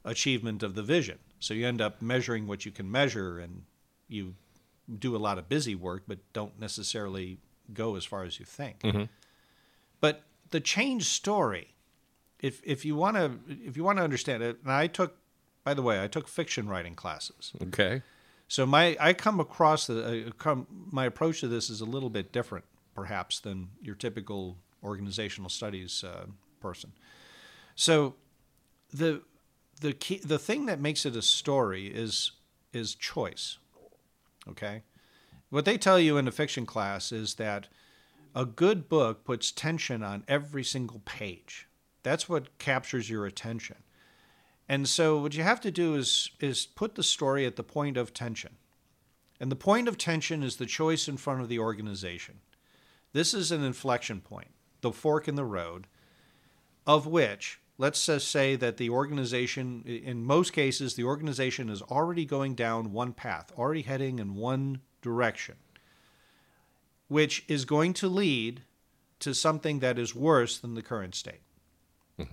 achievement 0.04 0.64
of 0.64 0.76
the 0.76 0.84
vision. 0.84 1.20
So 1.40 1.54
you 1.54 1.68
end 1.68 1.82
up 1.82 2.02
measuring 2.02 2.48
what 2.48 2.66
you 2.66 2.72
can 2.72 2.92
measure 2.92 3.40
and 3.40 3.64
you 4.08 4.36
do 5.00 5.16
a 5.16 5.18
lot 5.18 5.38
of 5.38 5.50
busy 5.50 5.76
work, 5.76 6.04
but 6.08 6.20
don't 6.34 6.60
necessarily 6.60 7.38
go 7.72 7.96
as 7.96 8.06
far 8.06 8.24
as 8.24 8.40
you 8.40 8.46
think. 8.46 8.80
Mm-hmm. 8.80 9.04
But 10.02 10.24
the 10.50 10.60
change 10.60 11.06
story, 11.06 11.74
if 12.40 12.62
if 12.64 12.84
you 12.86 12.96
want 12.96 13.18
to 13.18 13.40
if 13.48 13.78
you 13.78 13.84
want 13.84 13.98
to 13.98 14.04
understand 14.04 14.44
it, 14.44 14.58
and 14.64 14.72
I 14.72 14.88
took, 14.88 15.18
by 15.64 15.74
the 15.74 15.82
way, 15.82 16.04
I 16.04 16.08
took 16.08 16.28
fiction 16.28 16.68
writing 16.68 16.96
classes. 16.96 17.54
Okay. 17.62 18.02
So 18.48 18.66
my 18.66 18.98
I 19.00 19.14
come 19.14 19.40
across 19.40 19.88
the 19.88 20.28
uh, 20.28 20.32
come, 20.38 20.68
my 20.92 21.06
approach 21.06 21.40
to 21.40 21.48
this 21.48 21.70
is 21.70 21.82
a 21.82 21.86
little 21.86 22.10
bit 22.10 22.32
different, 22.32 22.66
perhaps, 22.94 23.40
than 23.40 23.70
your 23.82 23.96
typical 23.96 24.58
organizational 24.84 25.50
studies 25.50 26.04
uh, 26.04 26.26
person. 26.60 26.92
So 27.76 28.16
the 28.94 29.22
the 29.82 29.94
key, 29.94 30.20
the 30.24 30.38
thing 30.38 30.66
that 30.68 30.80
makes 30.80 31.06
it 31.06 31.16
a 31.16 31.22
story 31.22 31.88
is 31.88 32.32
is 32.74 32.96
choice. 32.96 33.58
Okay, 34.48 34.84
what 35.54 35.66
they 35.66 35.78
tell 35.78 36.00
you 36.00 36.18
in 36.18 36.28
a 36.28 36.32
fiction 36.32 36.66
class 36.66 37.12
is 37.12 37.36
that 37.36 37.68
a 38.34 38.44
good 38.44 38.90
book 38.90 39.24
puts 39.24 39.52
tension 39.52 40.02
on 40.02 40.24
every 40.28 40.64
single 40.64 41.00
page. 41.06 41.68
That's 42.02 42.28
what 42.28 42.58
captures 42.58 43.08
your 43.08 43.28
attention. 43.28 43.76
And 44.68 44.90
so 44.90 45.20
what 45.20 45.36
you 45.36 45.44
have 45.44 45.62
to 45.62 45.70
do 45.70 45.94
is 45.94 46.32
is 46.40 46.66
put 46.66 46.96
the 46.96 47.04
story 47.04 47.46
at 47.46 47.56
the 47.56 47.64
point 47.64 47.98
of 47.98 48.16
tension. 48.16 48.56
And 49.40 49.52
the 49.52 49.56
point 49.56 49.88
of 49.88 49.96
tension 49.96 50.42
is 50.42 50.56
the 50.56 50.66
choice 50.66 51.08
in 51.08 51.18
front 51.18 51.42
of 51.42 51.50
the 51.50 51.60
organization. 51.60 52.40
This 53.12 53.36
is 53.36 53.52
an 53.52 53.64
inflection 53.64 54.22
point, 54.22 54.56
the 54.82 54.92
fork 54.92 55.28
in 55.28 55.36
the 55.36 55.46
road, 55.46 55.86
of 56.88 57.06
which 57.06 57.60
let's 57.78 58.04
just 58.04 58.32
say 58.32 58.56
that 58.56 58.78
the 58.78 58.90
organization, 58.90 59.84
in 59.86 60.26
most 60.26 60.52
cases, 60.52 60.96
the 60.96 61.04
organization 61.04 61.70
is 61.70 61.84
already 61.84 62.26
going 62.26 62.56
down 62.56 62.92
one 62.92 63.14
path, 63.14 63.52
already 63.56 63.84
heading 63.84 64.18
in 64.18 64.34
one 64.34 64.82
direction, 65.04 65.56
which 67.08 67.46
is 67.48 67.66
going 67.66 67.94
to 67.94 68.08
lead 68.08 68.62
to 69.20 69.36
something 69.36 69.80
that 69.80 70.00
is 70.00 70.16
worse 70.16 70.58
than 70.58 70.74
the 70.74 70.82
current 70.82 71.14
state. 71.14 71.42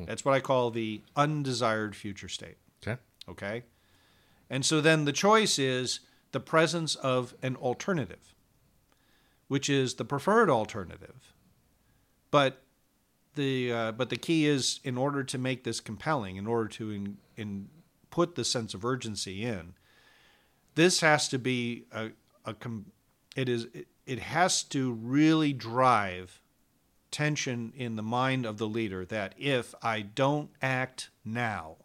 That's 0.07 0.25
what 0.25 0.35
I 0.35 0.41
call 0.41 0.71
the 0.71 1.03
undesired 1.17 1.97
future 1.97 2.29
state. 2.29 2.57
Okay. 2.83 3.01
Okay. 3.29 3.65
And 4.49 4.65
so 4.65 4.81
then 4.81 5.05
the 5.05 5.13
choice 5.13 5.59
is 5.59 6.01
the 6.33 6.41
presence 6.41 6.95
of 6.97 7.35
an 7.43 7.57
alternative, 7.57 8.35
which 9.49 9.71
is 9.71 9.95
the 9.95 10.05
preferred 10.05 10.51
alternative. 10.51 11.33
But 12.31 12.63
the 13.35 13.73
uh, 13.73 13.93
but 13.93 14.11
the 14.11 14.17
key 14.17 14.47
is 14.47 14.81
in 14.85 14.99
order 14.99 15.25
to 15.25 15.39
make 15.39 15.65
this 15.65 15.81
compelling, 15.81 16.37
in 16.37 16.47
order 16.47 16.69
to 16.69 16.91
in, 16.91 17.17
in 17.37 17.69
put 18.11 18.35
the 18.35 18.45
sense 18.45 18.75
of 18.75 18.85
urgency 18.85 19.45
in, 19.45 19.75
this 20.75 21.01
has 21.01 21.29
to 21.29 21.39
be 21.39 21.85
a, 21.93 22.11
a 22.45 22.55
com- 22.55 22.93
it 23.37 23.49
is 23.49 23.67
it, 23.75 23.87
it 24.07 24.19
has 24.19 24.63
to 24.65 24.93
really 24.93 25.53
drive 25.53 26.41
tension 27.11 27.73
in 27.77 27.97
the 27.97 28.03
mind 28.03 28.47
of 28.47 28.59
the 28.59 28.69
leader 28.69 29.05
that 29.05 29.35
if 29.37 29.75
I 29.83 30.01
don't 30.01 30.51
act 30.63 31.11
now, 31.25 31.77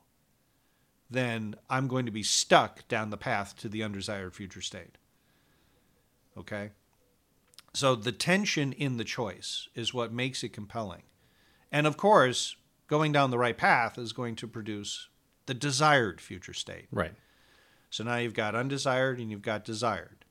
then 1.09 1.55
I'm 1.69 1.87
going 1.87 2.05
to 2.05 2.11
be 2.11 2.23
stuck 2.23 2.87
down 2.87 3.09
the 3.09 3.17
path 3.17 3.57
to 3.57 3.69
the 3.69 3.83
undesired 3.83 4.35
future 4.35 4.61
state. 4.61 4.97
Okay? 6.37 6.71
So 7.73 7.95
the 7.95 8.11
tension 8.11 8.71
in 8.71 8.97
the 8.97 9.03
choice 9.03 9.67
is 9.75 9.93
what 9.93 10.13
makes 10.13 10.43
it 10.43 10.53
compelling. 10.53 11.03
And 11.71 11.85
of 11.87 11.97
course, 11.97 12.55
going 12.87 13.11
down 13.11 13.31
the 13.31 13.37
right 13.37 13.57
path 13.57 13.97
is 13.97 14.13
going 14.13 14.35
to 14.37 14.47
produce 14.47 15.09
the 15.45 15.53
desired 15.53 16.21
future 16.21 16.53
state. 16.53 16.87
Right. 16.91 17.13
So 17.89 18.03
now 18.03 18.17
you've 18.17 18.33
got 18.33 18.55
undesired 18.55 19.19
and 19.19 19.29
you've 19.29 19.41
got 19.41 19.65
desired. 19.65 20.24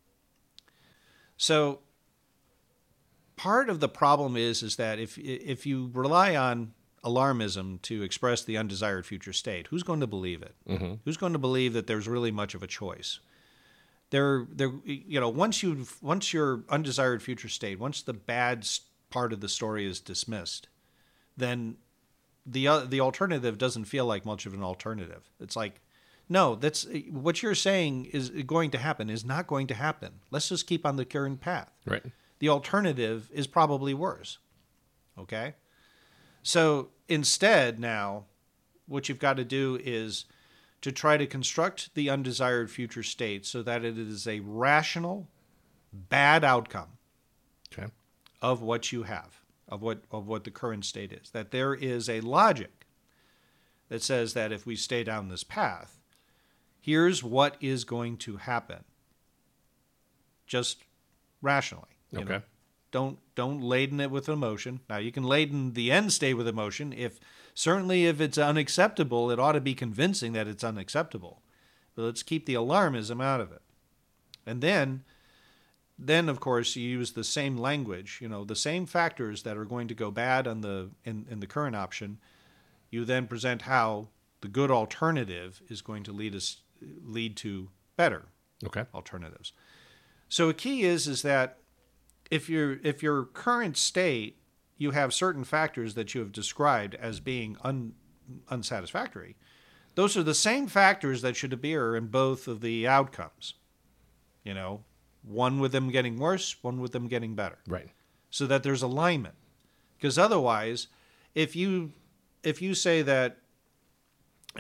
So 1.37 1.81
part 3.37 3.69
of 3.69 3.81
the 3.81 3.89
problem 3.89 4.37
is 4.37 4.63
is 4.63 4.77
that 4.77 4.99
if 4.99 5.19
if 5.19 5.67
you 5.67 5.91
rely 5.93 6.37
on 6.37 6.73
alarmism 7.05 7.81
to 7.83 8.03
express 8.03 8.43
the 8.43 8.57
undesired 8.57 9.05
future 9.05 9.33
state, 9.33 9.67
who's 9.69 9.83
going 9.83 10.01
to 10.01 10.07
believe 10.07 10.43
it? 10.43 10.55
Mm-hmm. 10.69 10.95
Who's 11.05 11.17
going 11.17 11.35
to 11.35 11.39
believe 11.39 11.75
that 11.75 11.87
there's 11.87 12.09
really 12.09 12.31
much 12.31 12.55
of 12.55 12.63
a 12.63 12.67
choice? 12.67 13.21
There, 14.11 14.47
there, 14.51 14.71
you 14.85 15.21
know, 15.21 15.29
once 15.29 15.63
you 15.63 15.87
once 16.01 16.33
your 16.33 16.63
undesired 16.69 17.23
future 17.23 17.49
state, 17.49 17.79
once 17.79 18.03
the 18.03 18.13
bad 18.13 18.67
part 19.11 19.33
of 19.33 19.41
the 19.41 19.49
story 19.49 19.87
is 19.87 20.01
dismissed, 20.01 20.69
then 21.37 21.77
the 22.47 22.69
uh, 22.69 22.79
the 22.81 23.01
alternative 23.01 23.59
doesn't 23.59 23.85
feel 23.87 24.07
like 24.07 24.25
much 24.25 24.47
of 24.47 24.55
an 24.55 24.63
alternative. 24.63 25.31
It's 25.41 25.57
like, 25.57 25.81
no, 26.29 26.55
that's 26.55 26.87
eh, 26.91 27.03
what 27.11 27.43
you're 27.43 27.55
saying 27.55 28.07
is 28.07 28.31
going 28.31 28.71
to 28.71 28.79
happen 28.79 29.11
is 29.11 29.25
not 29.25 29.47
going 29.47 29.67
to 29.69 29.75
happen. 29.75 30.21
Let's 30.31 30.49
just 30.49 30.67
keep 30.67 30.87
on 30.87 30.97
the 30.97 31.05
current 31.05 31.41
path. 31.41 31.71
Right. 31.87 32.05
The 32.39 32.49
alternative 32.49 33.31
is 33.33 33.47
probably 33.47 33.95
worse. 33.95 34.39
Okay? 35.19 35.55
So 36.43 36.91
instead, 37.09 37.79
now, 37.79 38.25
what 38.87 39.09
you've 39.09 39.19
got 39.19 39.37
to 39.37 39.45
do 39.45 39.79
is 39.83 40.25
to 40.83 40.93
try 40.93 41.17
to 41.17 41.27
construct 41.27 41.95
the 41.95 42.11
undesired 42.11 42.71
future 42.71 43.03
state 43.03 43.47
so 43.47 43.63
that 43.63 43.85
it 43.85 43.97
is 43.97 44.27
a 44.27 44.41
rational, 44.41 45.29
bad 45.93 46.45
outcome 46.45 46.99
Okay. 47.73 47.91
of 48.43 48.61
what 48.61 48.93
you 48.93 49.05
have, 49.05 49.41
of 49.69 49.81
what 49.81 50.05
of 50.11 50.27
what 50.27 50.45
the 50.45 50.51
current 50.51 50.85
state 50.85 51.13
is. 51.13 51.31
That 51.31 51.51
there 51.53 51.75
is 51.75 52.09
a 52.11 52.21
logic 52.21 52.87
that 53.89 54.03
says 54.03 54.35
that 54.35 54.53
if 54.53 54.67
we 54.67 54.77
stay 54.77 55.05
down 55.05 55.29
this 55.29 55.45
path, 55.45 56.01
here's 56.85 57.23
what 57.25 57.57
is 57.61 57.85
going 57.85 58.17
to 58.19 58.37
happen. 58.37 58.85
Just 60.47 60.85
rationally. 61.41 61.89
you 62.11 62.21
Okay. 62.21 62.35
know. 62.35 62.43
Don't 62.91 63.19
don't 63.35 63.61
laden 63.61 63.99
it 64.01 64.11
with 64.11 64.29
emotion. 64.29 64.81
Now 64.89 64.99
you 64.99 65.11
can 65.11 65.25
laden 65.25 65.73
the 65.73 65.91
end 65.91 66.13
state 66.13 66.35
with 66.35 66.47
emotion. 66.47 66.93
If 66.93 67.19
certainly 67.55 68.07
if 68.07 68.21
it's 68.21 68.39
unacceptable, 68.39 69.31
it 69.31 69.41
ought 69.41 69.53
to 69.53 69.61
be 69.61 69.75
convincing 69.75 70.33
that 70.35 70.47
it's 70.47 70.63
unacceptable. 70.63 71.43
But 71.97 72.03
let's 72.03 72.23
keep 72.23 72.47
the 72.47 72.55
alarmism 72.55 73.23
out 73.23 73.41
of 73.41 73.51
it. 73.51 73.63
And 74.47 74.61
then 74.61 75.05
then 75.99 76.29
of 76.29 76.39
course 76.41 76.77
you 76.77 76.89
use 76.89 77.13
the 77.13 77.23
same 77.23 77.57
language 77.57 78.19
you 78.21 78.29
know 78.29 78.45
the 78.45 78.57
same 78.57 78.85
factors 78.85 79.45
that 79.45 79.57
are 79.57 79.65
going 79.65 79.87
to 79.87 79.95
go 79.95 80.11
bad 80.11 80.49
on 80.49 80.61
the 80.61 80.91
in, 81.05 81.25
in 81.31 81.39
the 81.39 81.47
current 81.47 81.77
option 81.77 82.19
you 82.91 83.05
then 83.05 83.29
present 83.29 83.63
how 83.63 84.09
the 84.41 84.49
good 84.49 84.73
alternative 84.73 85.63
is 85.69 85.83
going 85.83 86.03
to 86.03 86.11
lead 86.13 86.35
us 86.35 86.63
lead 87.05 87.37
to 87.39 87.71
better 87.97 88.27
Okay. 88.65 88.85
alternatives 88.95 89.53
so 90.29 90.49
a 90.49 90.55
key 90.55 90.83
is 90.85 91.07
is 91.07 91.23
that 91.23 91.59
if 92.31 92.49
your 92.49 92.79
if 92.83 93.03
your 93.03 93.25
current 93.25 93.77
state 93.77 94.39
you 94.77 94.91
have 94.93 95.13
certain 95.15 95.45
factors 95.45 95.95
that 95.95 96.15
you 96.15 96.21
have 96.21 96.33
described 96.33 96.95
as 96.97 97.21
being 97.21 97.57
un, 97.63 97.93
unsatisfactory 98.51 99.37
those 99.95 100.17
are 100.17 100.23
the 100.23 100.35
same 100.35 100.67
factors 100.67 101.23
that 101.23 101.37
should 101.37 101.53
appear 101.53 101.95
in 101.95 102.07
both 102.07 102.49
of 102.49 102.61
the 102.61 102.87
outcomes 102.89 103.55
you 104.45 104.55
know 104.55 104.83
one 105.23 105.59
with 105.61 105.73
them 105.73 105.91
getting 105.91 106.19
worse 106.19 106.57
one 106.63 106.81
with 106.81 106.93
them 106.93 107.07
getting 107.09 107.35
better 107.35 107.59
Right. 107.67 107.91
so 108.31 108.47
that 108.47 108.63
there's 108.63 108.83
alignment 108.83 109.35
because 109.97 110.19
otherwise 110.19 110.89
if 111.35 111.55
you 111.57 111.93
if 112.43 112.61
you 112.63 112.75
say 112.75 113.03
that 113.03 113.39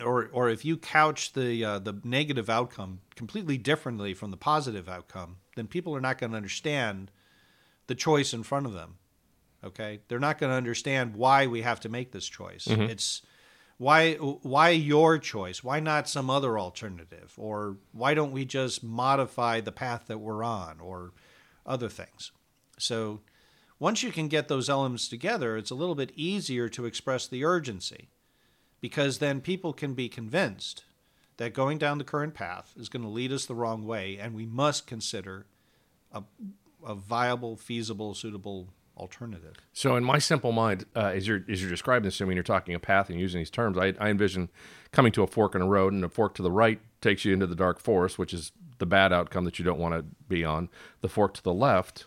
or 0.03 0.29
or 0.33 0.49
if 0.49 0.65
you 0.65 0.77
couch 0.77 1.33
the 1.35 1.65
uh, 1.65 1.79
the 1.79 2.01
negative 2.05 2.49
outcome 2.51 3.01
completely 3.15 3.59
differently 3.59 4.15
from 4.15 4.31
the 4.31 4.37
positive 4.37 4.89
outcome 4.89 5.37
then 5.57 5.67
people 5.67 5.95
are 5.95 6.01
not 6.01 6.19
going 6.19 6.31
to 6.31 6.37
understand 6.37 7.11
the 7.87 7.95
choice 7.95 8.33
in 8.33 8.43
front 8.43 8.67
of 8.67 8.73
them 8.73 8.97
okay? 9.65 10.01
They're 10.09 10.19
not 10.19 10.39
going 10.39 10.51
to 10.51 10.57
understand 10.57 11.17
why 11.17 11.47
we 11.47 11.63
have 11.63 11.81
to 11.81 11.89
make 11.89 12.13
this 12.13 12.27
choice. 12.27 12.67
It's 12.83 13.23
why 13.79 14.15
why 14.15 14.71
your 14.71 15.19
choice? 15.19 15.65
Why 15.65 15.81
not 15.81 16.09
some 16.09 16.31
other 16.31 16.59
alternative? 16.59 17.35
Or 17.37 17.79
why 17.93 18.15
don't 18.15 18.33
we 18.33 18.45
just 18.45 18.85
modify 18.85 19.61
the 19.61 19.73
path 19.73 20.05
that 20.07 20.19
we're 20.19 20.45
on 20.45 20.81
or 20.81 21.13
other 21.67 21.89
things? 21.89 22.31
So 22.79 23.21
once 23.79 24.03
you 24.03 24.13
can 24.13 24.29
get 24.29 24.49
those 24.49 24.71
elements 24.71 25.09
together 25.09 25.57
it's 25.57 25.71
a 25.71 25.75
little 25.75 25.95
bit 25.97 26.13
easier 26.15 26.69
to 26.69 26.87
express 26.87 27.27
the 27.27 27.45
urgency 27.45 28.09
because 28.85 29.17
then 29.17 29.41
people 29.41 29.73
can 29.73 29.95
be 29.95 30.11
convinced 30.11 30.85
that 31.39 31.55
going 31.55 31.79
down 31.79 31.97
the 31.97 32.05
current 32.05 32.35
path 32.35 32.75
is 32.79 32.91
going 32.91 33.03
to 33.03 33.09
lead 33.09 33.33
us 33.33 33.47
the 33.47 33.55
wrong 33.55 33.87
way 33.87 34.19
and 34.21 34.35
we 34.35 34.45
must 34.45 34.87
consider 34.87 35.47
a, 36.13 36.23
a 36.87 36.95
viable 36.95 37.57
feasible 37.57 38.13
suitable 38.13 38.69
alternative 38.99 39.55
So, 39.73 39.97
in 39.97 40.05
my 40.05 40.19
simple 40.19 40.53
mind, 40.53 40.85
uh, 40.95 41.13
as 41.15 41.27
you're 41.27 41.43
as 41.49 41.63
you're 41.63 41.71
describing 41.71 42.05
this, 42.05 42.21
I 42.21 42.27
mean, 42.27 42.37
you're 42.37 42.43
talking 42.43 42.75
a 42.75 42.79
path 42.79 43.09
and 43.09 43.19
using 43.19 43.41
these 43.41 43.49
terms. 43.49 43.79
I, 43.79 43.95
I 43.99 44.11
envision 44.11 44.51
coming 44.93 45.13
to 45.13 45.23
a 45.23 45.27
fork 45.27 45.55
in 45.55 45.63
a 45.63 45.67
road, 45.67 45.95
and 45.95 46.05
a 46.05 46.11
fork 46.11 46.35
to 46.35 46.43
the 46.43 46.53
right 46.53 46.79
takes 47.01 47.25
you 47.25 47.33
into 47.33 47.47
the 47.47 47.57
dark 47.57 47.81
forest, 47.81 48.19
which 48.19 48.35
is 48.35 48.53
the 48.79 48.87
bad 48.87 49.15
outcome 49.15 49.47
that 49.47 49.59
you 49.59 49.65
don't 49.65 49.81
want 49.81 49.95
to 49.95 50.05
be 50.29 50.45
on. 50.45 50.69
The 51.01 51.09
fork 51.09 51.33
to 51.35 51.43
the 51.43 51.55
left 51.55 52.05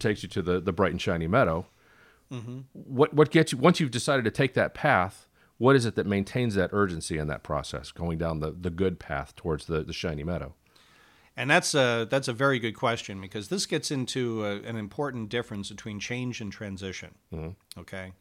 takes 0.00 0.24
you 0.24 0.28
to 0.30 0.42
the 0.42 0.58
the 0.60 0.72
bright 0.72 0.90
and 0.90 1.00
shiny 1.00 1.28
meadow. 1.28 1.66
What 2.72 3.14
what 3.14 3.30
gets 3.30 3.52
you 3.52 3.58
once 3.58 3.78
you've 3.78 3.92
decided 3.92 4.24
to 4.24 4.32
take 4.32 4.54
that 4.54 4.74
path? 4.74 5.27
What 5.58 5.76
is 5.76 5.84
it 5.84 5.96
that 5.96 6.06
maintains 6.06 6.54
that 6.54 6.70
urgency 6.72 7.18
in 7.18 7.26
that 7.26 7.42
process, 7.42 7.90
going 7.90 8.16
down 8.18 8.40
the, 8.40 8.52
the 8.52 8.70
good 8.70 8.98
path 8.98 9.34
towards 9.36 9.66
the, 9.66 9.82
the 9.82 9.92
shiny 9.92 10.24
meadow? 10.24 10.54
And 11.36 11.48
that's 11.48 11.72
a 11.74 12.06
that's 12.10 12.26
a 12.26 12.32
very 12.32 12.58
good 12.58 12.74
question 12.74 13.20
because 13.20 13.48
this 13.48 13.64
gets 13.66 13.92
into 13.92 14.44
a, 14.44 14.56
an 14.62 14.76
important 14.76 15.28
difference 15.28 15.68
between 15.68 16.00
change 16.00 16.40
and 16.40 16.50
transition. 16.50 17.14
Okay, 17.78 18.12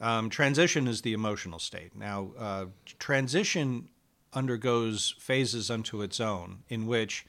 um, 0.00 0.30
transition 0.30 0.86
is 0.86 1.02
the 1.02 1.14
emotional 1.14 1.58
state. 1.58 1.96
Now, 1.96 2.30
uh, 2.38 2.66
transition 3.00 3.88
undergoes 4.32 5.16
phases 5.18 5.68
unto 5.68 6.00
its 6.00 6.20
own, 6.20 6.62
in 6.68 6.86
which 6.86 7.26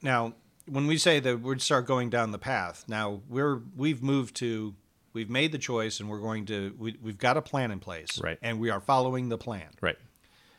now 0.00 0.34
when 0.66 0.86
we 0.86 0.96
say 0.96 1.20
that 1.20 1.40
we'd 1.40 1.60
start 1.60 1.86
going 1.86 2.08
down 2.08 2.30
the 2.30 2.38
path, 2.38 2.84
now 2.88 3.20
we're 3.28 3.60
we've 3.76 4.02
moved 4.02 4.34
to 4.36 4.74
we've 5.12 5.30
made 5.30 5.52
the 5.52 5.58
choice 5.58 6.00
and 6.00 6.08
we're 6.08 6.20
going 6.20 6.46
to 6.46 6.74
we, 6.78 6.96
we've 7.02 7.18
got 7.18 7.36
a 7.36 7.42
plan 7.42 7.70
in 7.70 7.80
place, 7.80 8.20
Right. 8.20 8.38
And 8.42 8.58
we 8.60 8.70
are 8.70 8.80
following 8.80 9.28
the 9.28 9.38
plan. 9.38 9.68
Right. 9.80 9.98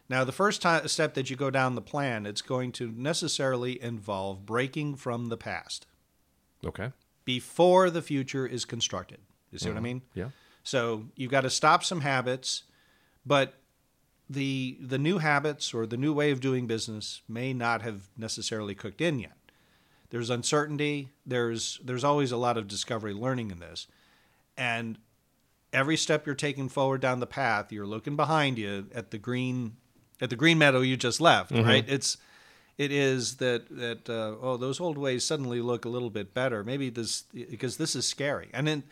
Now, 0.10 0.24
the 0.24 0.32
first 0.32 0.62
ti 0.62 0.88
step 0.88 1.14
that 1.14 1.30
you 1.30 1.36
go 1.36 1.50
down 1.50 1.76
the 1.76 1.82
plan, 1.82 2.26
it's 2.26 2.42
going 2.42 2.72
to 2.74 2.92
necessarily 2.92 3.82
involve 3.82 4.46
breaking 4.46 4.96
from 4.98 5.28
the 5.28 5.38
past 5.38 5.88
Okay. 6.66 6.92
before 7.26 7.90
the 7.90 8.02
future 8.02 8.46
is 8.46 8.66
constructed. 8.66 9.20
You 9.52 9.60
see 9.60 9.70
what 9.70 9.74
I 9.74 9.78
mm-hmm. 9.78 9.84
mean? 9.84 10.02
Yeah. 10.14 10.30
So 10.64 11.06
you've 11.16 11.32
got 11.32 11.42
to 11.42 11.50
stop 11.50 11.84
some 11.84 12.02
habits, 12.02 12.64
but 13.26 13.56
the 14.30 14.78
the 14.82 14.98
new 14.98 15.20
habits 15.20 15.74
or 15.74 15.86
the 15.86 15.98
new 15.98 16.14
way 16.14 16.32
of 16.32 16.40
doing 16.40 16.68
business 16.68 17.22
may 17.28 17.54
not 17.54 17.82
have 17.82 18.10
necessarily 18.18 18.74
cooked 18.74 19.02
in 19.02 19.20
yet. 19.20 19.38
There's 20.10 20.30
uncertainty. 20.30 21.10
There's 21.26 21.80
there's 21.84 22.04
always 22.04 22.32
a 22.32 22.38
lot 22.38 22.58
of 22.58 22.68
discovery 22.68 23.14
learning 23.14 23.52
in 23.52 23.60
this, 23.60 23.88
and 24.58 24.98
every 25.72 25.98
step 25.98 26.26
you're 26.26 26.36
taking 26.36 26.70
forward 26.70 27.02
down 27.02 27.20
the 27.20 27.28
path, 27.28 27.72
you're 27.72 27.88
looking 27.88 28.16
behind 28.16 28.58
you 28.58 28.88
at 28.94 29.12
the 29.12 29.18
green 29.18 29.78
at 30.22 30.30
the 30.30 30.36
green 30.36 30.58
meadow 30.58 30.82
you 30.82 30.96
just 30.96 31.20
left. 31.20 31.52
Right? 31.52 31.86
It's 31.88 32.18
it 32.78 32.92
is 32.92 33.38
that 33.38 33.68
that 33.70 34.10
uh, 34.10 34.36
oh 34.42 34.58
those 34.58 34.80
old 34.80 34.98
ways 34.98 35.24
suddenly 35.24 35.62
look 35.62 35.86
a 35.86 35.90
little 35.90 36.10
bit 36.10 36.34
better. 36.34 36.64
Maybe 36.64 36.90
this 36.90 37.24
because 37.34 37.78
this 37.78 37.96
is 37.96 38.06
scary, 38.06 38.50
and 38.54 38.68
then 38.68 38.84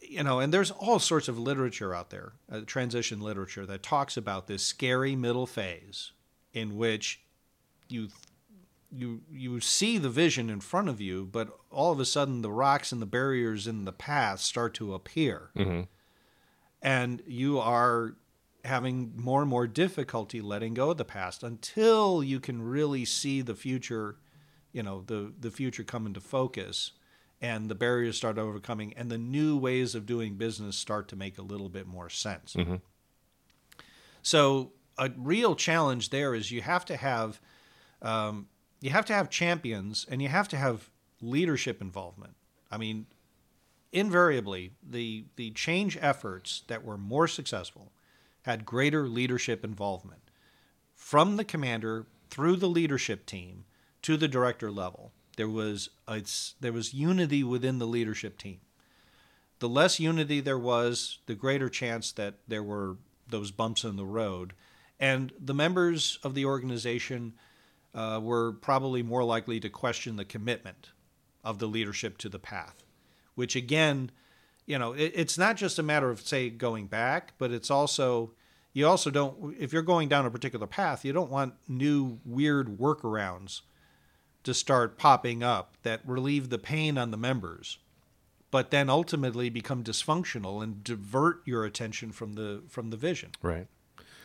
you 0.00 0.22
know, 0.22 0.40
and 0.40 0.52
there's 0.52 0.70
all 0.70 0.98
sorts 0.98 1.28
of 1.28 1.38
literature 1.38 1.94
out 1.94 2.10
there, 2.10 2.32
uh, 2.50 2.60
transition 2.66 3.20
literature 3.20 3.66
that 3.66 3.82
talks 3.82 4.16
about 4.16 4.46
this 4.46 4.62
scary 4.62 5.16
middle 5.16 5.46
phase 5.46 6.12
in 6.52 6.76
which 6.76 7.20
you 7.88 8.08
you 8.92 9.22
you 9.30 9.58
see 9.60 9.98
the 9.98 10.10
vision 10.10 10.50
in 10.50 10.60
front 10.60 10.88
of 10.88 11.00
you, 11.00 11.28
but 11.30 11.48
all 11.70 11.92
of 11.92 12.00
a 12.00 12.04
sudden 12.04 12.42
the 12.42 12.52
rocks 12.52 12.92
and 12.92 13.00
the 13.00 13.06
barriers 13.06 13.66
in 13.66 13.84
the 13.84 13.92
path 13.92 14.40
start 14.40 14.74
to 14.74 14.94
appear, 14.94 15.50
and 16.82 17.22
you 17.26 17.58
are 17.58 18.16
having 18.64 19.12
more 19.16 19.40
and 19.40 19.50
more 19.50 19.66
difficulty 19.66 20.40
letting 20.40 20.74
go 20.74 20.90
of 20.90 20.96
the 20.96 21.04
past 21.04 21.42
until 21.42 22.22
you 22.22 22.38
can 22.38 22.62
really 22.62 23.04
see 23.04 23.40
the 23.42 23.54
future, 23.54 24.16
you 24.72 24.82
know, 24.82 25.02
the 25.06 25.32
the 25.40 25.50
future 25.50 25.82
come 25.84 26.06
into 26.06 26.20
focus 26.20 26.92
and 27.40 27.68
the 27.68 27.74
barriers 27.74 28.16
start 28.16 28.38
overcoming 28.38 28.92
and 28.96 29.10
the 29.10 29.18
new 29.18 29.56
ways 29.56 29.96
of 29.96 30.06
doing 30.06 30.34
business 30.36 30.76
start 30.76 31.08
to 31.08 31.16
make 31.16 31.38
a 31.38 31.42
little 31.42 31.68
bit 31.68 31.88
more 31.88 32.08
sense. 32.08 32.54
So 34.22 34.72
a 34.96 35.10
real 35.16 35.56
challenge 35.56 36.10
there 36.10 36.34
is 36.34 36.52
you 36.52 36.60
have 36.62 36.84
to 36.84 36.96
have 36.96 37.40
um, 38.00 38.46
you 38.82 38.90
have 38.90 39.06
to 39.06 39.14
have 39.14 39.30
champions 39.30 40.04
and 40.10 40.20
you 40.20 40.28
have 40.28 40.48
to 40.48 40.56
have 40.56 40.90
leadership 41.22 41.80
involvement. 41.80 42.34
I 42.70 42.76
mean, 42.76 43.06
invariably, 43.92 44.72
the 44.82 45.24
the 45.36 45.52
change 45.52 45.96
efforts 46.00 46.64
that 46.66 46.84
were 46.84 46.98
more 46.98 47.28
successful 47.28 47.92
had 48.42 48.66
greater 48.66 49.08
leadership 49.08 49.64
involvement 49.64 50.22
from 50.94 51.36
the 51.36 51.44
commander 51.44 52.06
through 52.28 52.56
the 52.56 52.68
leadership 52.68 53.24
team 53.24 53.64
to 54.02 54.16
the 54.16 54.28
director 54.28 54.70
level. 54.70 55.12
There 55.36 55.48
was 55.48 55.90
it's, 56.08 56.54
there 56.60 56.72
was 56.72 56.92
unity 56.92 57.44
within 57.44 57.78
the 57.78 57.86
leadership 57.86 58.36
team. 58.36 58.58
The 59.60 59.68
less 59.68 60.00
unity 60.00 60.40
there 60.40 60.58
was, 60.58 61.18
the 61.26 61.36
greater 61.36 61.68
chance 61.68 62.10
that 62.12 62.34
there 62.48 62.64
were 62.64 62.96
those 63.28 63.52
bumps 63.52 63.84
in 63.84 63.94
the 63.94 64.04
road, 64.04 64.54
and 64.98 65.32
the 65.38 65.54
members 65.54 66.18
of 66.24 66.34
the 66.34 66.44
organization 66.44 67.34
uh, 67.94 68.20
were 68.22 68.52
probably 68.52 69.02
more 69.02 69.24
likely 69.24 69.60
to 69.60 69.68
question 69.68 70.16
the 70.16 70.24
commitment 70.24 70.90
of 71.44 71.58
the 71.58 71.66
leadership 71.66 72.18
to 72.18 72.28
the 72.28 72.38
path, 72.38 72.84
which 73.34 73.56
again, 73.56 74.10
you 74.66 74.78
know, 74.78 74.92
it, 74.92 75.12
it's 75.14 75.36
not 75.36 75.56
just 75.56 75.78
a 75.78 75.82
matter 75.82 76.10
of 76.10 76.20
say 76.20 76.48
going 76.50 76.86
back, 76.86 77.34
but 77.38 77.50
it's 77.50 77.70
also 77.70 78.32
you 78.72 78.86
also 78.86 79.10
don't 79.10 79.54
if 79.58 79.72
you're 79.72 79.82
going 79.82 80.08
down 80.08 80.24
a 80.24 80.30
particular 80.30 80.66
path, 80.66 81.04
you 81.04 81.12
don't 81.12 81.30
want 81.30 81.54
new 81.68 82.18
weird 82.24 82.78
workarounds 82.78 83.62
to 84.44 84.54
start 84.54 84.98
popping 84.98 85.42
up 85.42 85.76
that 85.82 86.00
relieve 86.06 86.48
the 86.50 86.58
pain 86.58 86.98
on 86.98 87.10
the 87.10 87.16
members, 87.16 87.78
but 88.50 88.70
then 88.70 88.88
ultimately 88.88 89.50
become 89.50 89.84
dysfunctional 89.84 90.62
and 90.62 90.82
divert 90.82 91.42
your 91.44 91.64
attention 91.64 92.12
from 92.12 92.34
the 92.34 92.62
from 92.68 92.90
the 92.90 92.96
vision. 92.96 93.30
Right. 93.42 93.66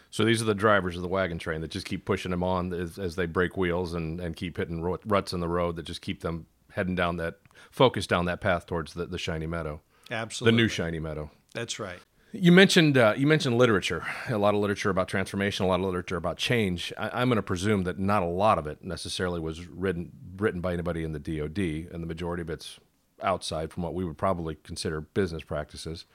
So 0.10 0.24
these 0.24 0.42
are 0.42 0.46
the 0.46 0.56
drivers 0.56 0.96
of 0.96 1.02
the 1.02 1.08
wagon 1.08 1.38
train 1.38 1.62
that 1.62 1.72
just 1.72 1.86
keep 1.86 2.06
pushing 2.06 2.32
them 2.32 2.44
on 2.44 2.74
as, 2.74 2.98
as 2.98 3.16
they 3.16 3.26
break 3.26 3.58
wheels 3.58 3.94
and, 3.94 4.20
and 4.20 4.36
keep 4.36 4.58
hitting 4.58 4.82
ruts 4.82 5.34
in 5.34 5.40
the 5.40 5.48
road 5.48 5.76
that 5.76 5.84
just 5.84 6.02
keep 6.02 6.22
them 6.22 6.46
heading 6.72 6.96
down 6.96 7.18
that 7.18 7.40
focus 7.72 8.08
down 8.08 8.26
that 8.26 8.40
path 8.42 8.66
towards 8.66 8.94
the, 8.94 9.06
the 9.06 9.18
shiny 9.18 9.48
meadow, 9.48 9.82
Absolutely, 10.12 10.56
the 10.56 10.64
new 10.64 10.68
shiny 10.68 11.00
meadow. 11.00 11.30
That's 11.54 11.80
right. 11.80 12.00
You 12.34 12.52
mentioned 12.52 12.98
uh, 12.98 13.14
you 13.18 13.26
mentioned 13.26 13.58
literature, 13.58 14.06
a 14.30 14.38
lot 14.38 14.54
of 14.54 14.60
literature 14.62 14.90
about 14.90 15.08
transformation, 15.08 15.66
a 15.66 15.68
lot 15.68 15.80
of 15.80 15.86
literature 15.86 16.18
about 16.18 16.38
change. 16.38 16.94
I, 16.98 17.22
I'm 17.22 17.30
going 17.30 17.38
to 17.38 17.44
presume 17.44 17.84
that 17.84 17.98
not 17.98 18.22
a 18.22 18.28
lot 18.28 18.58
of 18.58 18.68
it 18.68 18.84
necessarily 18.84 19.40
was 19.40 19.66
written 19.66 20.12
written 20.38 20.62
by 20.62 20.74
anybody 20.74 21.04
in 21.04 21.14
the 21.14 21.20
DoD, 21.20 21.92
and 21.92 22.04
the 22.04 22.08
majority 22.08 22.42
of 22.42 22.50
it's 22.50 22.80
outside 23.24 23.72
from 23.72 23.84
what 23.84 23.94
we 23.94 24.06
would 24.06 24.18
probably 24.18 24.56
consider 24.56 25.02
business 25.02 25.44
practices. 25.44 26.06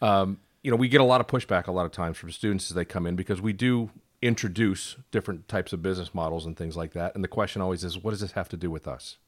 Um, 0.00 0.38
you 0.62 0.70
know, 0.70 0.76
we 0.76 0.88
get 0.88 1.00
a 1.00 1.04
lot 1.04 1.20
of 1.20 1.26
pushback 1.26 1.66
a 1.66 1.72
lot 1.72 1.86
of 1.86 1.92
times 1.92 2.16
from 2.16 2.30
students 2.30 2.70
as 2.70 2.74
they 2.74 2.84
come 2.84 3.06
in 3.06 3.16
because 3.16 3.40
we 3.40 3.52
do 3.52 3.90
introduce 4.20 4.96
different 5.10 5.48
types 5.48 5.72
of 5.72 5.82
business 5.82 6.14
models 6.14 6.46
and 6.46 6.56
things 6.56 6.76
like 6.76 6.92
that. 6.92 7.14
And 7.14 7.24
the 7.24 7.28
question 7.28 7.60
always 7.60 7.82
is, 7.82 7.98
what 7.98 8.12
does 8.12 8.20
this 8.20 8.32
have 8.32 8.48
to 8.50 8.56
do 8.56 8.70
with 8.70 8.86
us? 8.86 9.18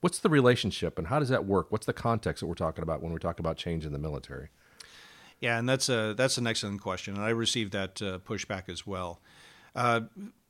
What's 0.00 0.18
the 0.18 0.30
relationship 0.30 0.98
and 0.98 1.08
how 1.08 1.18
does 1.18 1.28
that 1.28 1.44
work? 1.44 1.70
What's 1.70 1.84
the 1.84 1.92
context 1.92 2.40
that 2.40 2.46
we're 2.46 2.54
talking 2.54 2.82
about 2.82 3.02
when 3.02 3.12
we're 3.12 3.18
talking 3.18 3.44
about 3.44 3.58
change 3.58 3.84
in 3.84 3.92
the 3.92 3.98
military? 3.98 4.48
Yeah, 5.40 5.58
and 5.58 5.68
that's 5.68 5.88
a 5.88 6.14
that's 6.14 6.36
an 6.36 6.46
excellent 6.46 6.82
question, 6.82 7.14
and 7.14 7.24
I 7.24 7.30
received 7.30 7.72
that 7.72 8.02
uh, 8.02 8.18
pushback 8.18 8.68
as 8.68 8.86
well. 8.86 9.20
Uh, 9.74 10.02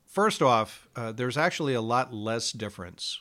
first 0.04 0.42
off, 0.42 0.88
uh, 0.96 1.12
there's 1.12 1.36
actually 1.36 1.74
a 1.74 1.80
lot 1.80 2.12
less 2.12 2.50
difference 2.50 3.20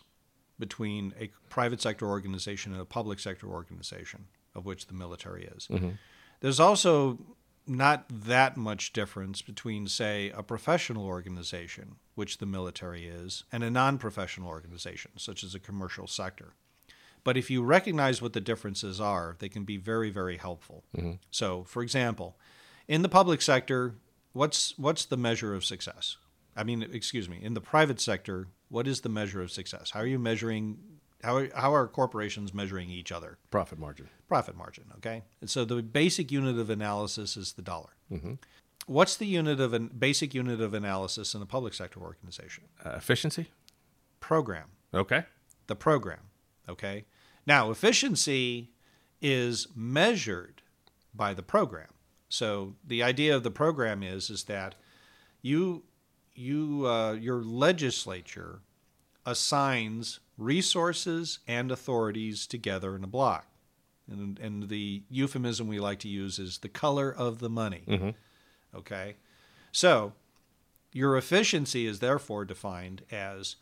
between 0.57 1.13
a 1.19 1.29
private 1.49 1.79
sector 1.79 2.07
organization 2.07 2.73
and 2.73 2.81
a 2.81 2.85
public 2.85 3.19
sector 3.19 3.47
organization, 3.47 4.25
of 4.55 4.65
which 4.65 4.87
the 4.87 4.93
military 4.95 5.45
is. 5.45 5.67
There's 6.41 6.59
also 6.59 7.19
not 7.67 8.05
that 8.09 8.57
much 8.57 8.93
difference 8.93 9.41
between, 9.41 9.87
say, 9.87 10.31
a 10.31 10.41
professional 10.41 11.05
organization, 11.05 11.95
which 12.15 12.39
the 12.39 12.45
military 12.45 13.07
is, 13.07 13.43
and 13.51 13.63
a 13.63 13.69
non 13.69 13.97
professional 13.97 14.49
organization, 14.49 15.11
such 15.17 15.43
as 15.43 15.53
a 15.53 15.59
commercial 15.59 16.07
sector. 16.07 16.53
But 17.23 17.37
if 17.37 17.51
you 17.51 17.63
recognize 17.63 18.21
what 18.21 18.33
the 18.33 18.41
differences 18.41 18.99
are, 18.99 19.35
they 19.39 19.49
can 19.49 19.63
be 19.65 19.77
very, 19.77 20.09
very 20.09 20.37
helpful. 20.37 20.83
Mm-hmm. 20.97 21.13
So, 21.31 21.63
for 21.65 21.83
example, 21.83 22.37
in 22.87 23.01
the 23.01 23.09
public 23.09 23.41
sector, 23.41 23.95
what's 24.33 24.77
what's 24.77 25.05
the 25.05 25.17
measure 25.17 25.53
of 25.53 25.65
success? 25.65 26.17
I 26.55 26.63
mean, 26.63 26.85
excuse 26.91 27.29
me, 27.29 27.39
in 27.41 27.53
the 27.53 27.61
private 27.61 28.01
sector, 28.01 28.47
what 28.69 28.87
is 28.87 29.01
the 29.01 29.09
measure 29.09 29.41
of 29.41 29.51
success? 29.51 29.91
How 29.91 29.99
are 29.99 30.07
you 30.07 30.19
measuring? 30.19 30.79
How 31.23 31.35
are, 31.37 31.49
how 31.53 31.73
are 31.73 31.87
corporations 31.87 32.53
measuring 32.53 32.89
each 32.89 33.11
other? 33.11 33.37
Profit 33.51 33.77
margin. 33.77 34.09
Profit 34.27 34.55
margin. 34.55 34.85
Okay, 34.97 35.23
and 35.41 35.49
so 35.49 35.65
the 35.65 35.81
basic 35.81 36.31
unit 36.31 36.57
of 36.57 36.69
analysis 36.69 37.35
is 37.35 37.53
the 37.53 37.61
dollar. 37.61 37.89
What's 38.87 39.15
the 39.17 39.27
unit 39.27 39.59
of 39.59 39.73
an 39.73 39.91
basic 39.97 40.33
unit 40.33 40.61
of 40.61 40.73
analysis 40.73 41.35
in 41.35 41.41
a 41.41 41.45
public 41.45 41.73
sector 41.73 41.99
organization? 41.99 42.63
Uh, 42.83 42.91
efficiency? 42.95 43.47
Program. 44.19 44.69
Okay. 44.93 45.25
the 45.67 45.75
program. 45.75 46.19
Okay. 46.67 47.05
Now, 47.45 47.69
efficiency 47.71 48.71
is 49.21 49.67
measured 49.75 50.61
by 51.13 51.33
the 51.33 51.43
program. 51.43 51.89
So 52.29 52.75
the 52.85 53.03
idea 53.03 53.35
of 53.35 53.43
the 53.43 53.51
program 53.51 54.03
is 54.03 54.29
is 54.29 54.43
that 54.45 54.75
you 55.41 55.83
you 56.33 56.87
uh, 56.87 57.13
your 57.13 57.43
legislature 57.43 58.61
assigns 59.25 60.19
resources 60.37 61.39
and 61.47 61.71
authorities 61.71 62.47
together 62.47 62.95
in 62.95 63.03
a 63.03 63.07
block, 63.07 63.47
and 64.09 64.39
and 64.39 64.69
the 64.69 65.03
euphemism 65.09 65.67
we 65.67 65.79
like 65.79 65.99
to 65.99 66.09
use 66.09 66.39
is 66.39 66.59
the 66.59 66.69
color 66.69 67.13
of 67.13 67.39
the 67.39 67.49
money. 67.49 67.83
Mm-hmm. 67.87 68.09
Okay, 68.77 69.15
so 69.71 70.13
your 70.91 71.17
efficiency 71.17 71.85
is 71.85 71.99
therefore 71.99 72.45
defined 72.45 73.03
as 73.11 73.55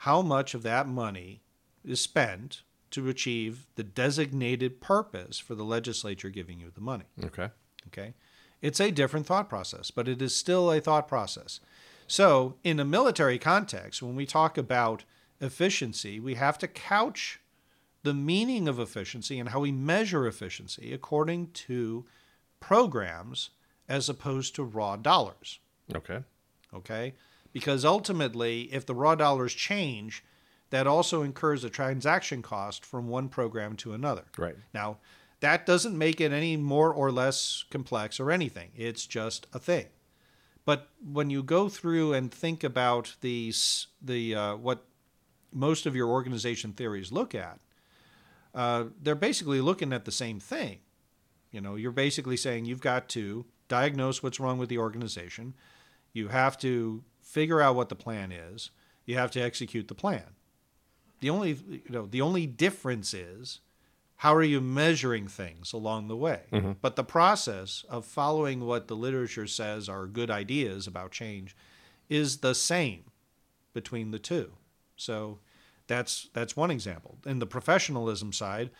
how 0.00 0.22
much 0.22 0.54
of 0.54 0.62
that 0.62 0.88
money 0.88 1.42
is 1.84 2.00
spent 2.00 2.62
to 2.90 3.08
achieve 3.08 3.66
the 3.76 3.84
designated 3.84 4.80
purpose 4.80 5.38
for 5.38 5.54
the 5.54 5.64
legislature 5.64 6.30
giving 6.30 6.60
you 6.60 6.70
the 6.74 6.80
money. 6.80 7.04
Okay. 7.24 7.50
Okay? 7.88 8.14
It's 8.62 8.80
a 8.80 8.90
different 8.90 9.26
thought 9.26 9.48
process, 9.48 9.90
but 9.90 10.08
it 10.08 10.20
is 10.20 10.34
still 10.34 10.72
a 10.72 10.80
thought 10.80 11.08
process. 11.08 11.60
So, 12.06 12.56
in 12.62 12.78
a 12.78 12.84
military 12.84 13.38
context, 13.38 14.02
when 14.02 14.14
we 14.16 14.26
talk 14.26 14.56
about 14.56 15.04
efficiency, 15.40 16.20
we 16.20 16.34
have 16.34 16.58
to 16.58 16.68
couch 16.68 17.40
the 18.02 18.14
meaning 18.14 18.68
of 18.68 18.78
efficiency 18.78 19.38
and 19.40 19.48
how 19.48 19.60
we 19.60 19.72
measure 19.72 20.26
efficiency 20.26 20.92
according 20.92 21.50
to 21.50 22.04
programs 22.60 23.50
as 23.88 24.08
opposed 24.08 24.54
to 24.54 24.64
raw 24.64 24.96
dollars 24.96 25.58
Okay. 25.94 26.20
okay? 26.72 27.14
Because 27.52 27.84
ultimately, 27.84 28.62
if 28.72 28.86
the 28.86 28.94
raw 28.94 29.14
dollars 29.14 29.54
change, 29.54 30.24
that 30.70 30.86
also 30.86 31.22
incurs 31.22 31.64
a 31.64 31.70
transaction 31.70 32.42
cost 32.42 32.84
from 32.84 33.08
one 33.08 33.28
program 33.28 33.76
to 33.76 33.92
another. 33.92 34.24
Right. 34.36 34.56
Now, 34.74 34.98
that 35.40 35.66
doesn't 35.66 35.96
make 35.96 36.20
it 36.20 36.32
any 36.32 36.56
more 36.56 36.92
or 36.92 37.10
less 37.12 37.64
complex 37.70 38.18
or 38.18 38.30
anything. 38.30 38.70
It's 38.76 39.06
just 39.06 39.46
a 39.52 39.58
thing. 39.58 39.86
But 40.66 40.88
when 41.00 41.30
you 41.30 41.42
go 41.42 41.68
through 41.70 42.12
and 42.12 42.30
think 42.30 42.62
about 42.64 43.14
these, 43.22 43.86
the 44.02 44.34
uh, 44.34 44.56
what 44.56 44.84
most 45.52 45.86
of 45.86 45.96
your 45.96 46.08
organization 46.08 46.72
theories 46.72 47.12
look 47.12 47.34
at, 47.34 47.60
uh, 48.54 48.86
they're 49.00 49.14
basically 49.14 49.60
looking 49.60 49.92
at 49.92 50.04
the 50.04 50.12
same 50.12 50.40
thing. 50.40 50.80
You 51.52 51.60
know, 51.60 51.76
you're 51.76 51.92
basically 51.92 52.36
saying 52.36 52.64
you've 52.64 52.80
got 52.80 53.08
to 53.10 53.46
diagnose 53.68 54.22
what's 54.22 54.40
wrong 54.40 54.58
with 54.58 54.68
the 54.68 54.78
organization. 54.78 55.54
You 56.12 56.28
have 56.28 56.58
to 56.58 57.04
figure 57.22 57.60
out 57.60 57.76
what 57.76 57.88
the 57.88 57.94
plan 57.94 58.32
is. 58.32 58.70
You 59.04 59.14
have 59.16 59.30
to 59.32 59.40
execute 59.40 59.86
the 59.86 59.94
plan. 59.94 60.34
The 61.20 61.30
only 61.30 61.58
you 61.70 61.90
know 61.90 62.06
the 62.06 62.20
only 62.20 62.46
difference 62.46 63.14
is 63.14 63.60
how 64.16 64.34
are 64.34 64.42
you 64.42 64.60
measuring 64.60 65.28
things 65.28 65.72
along 65.72 66.08
the 66.08 66.16
way? 66.16 66.42
Mm-hmm. 66.52 66.72
But 66.80 66.96
the 66.96 67.04
process 67.04 67.84
of 67.88 68.06
following 68.06 68.64
what 68.64 68.88
the 68.88 68.96
literature 68.96 69.46
says 69.46 69.88
are 69.88 70.06
good 70.06 70.30
ideas 70.30 70.86
about 70.86 71.10
change 71.10 71.54
is 72.08 72.38
the 72.38 72.54
same 72.54 73.04
between 73.74 74.10
the 74.10 74.18
two. 74.18 74.52
So 74.96 75.38
that's 75.86 76.30
that's 76.32 76.56
one 76.56 76.70
example. 76.70 77.18
In 77.26 77.40
the 77.40 77.46
professionalism 77.46 78.32
side, 78.32 78.70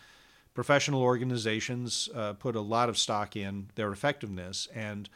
professional 0.55 1.03
organizations 1.03 2.09
uh, 2.15 2.33
put 2.33 2.55
a 2.55 2.61
lot 2.61 2.89
of 2.89 2.97
stock 2.97 3.35
in 3.35 3.69
their 3.75 3.91
effectiveness 3.91 4.67
and 4.73 5.07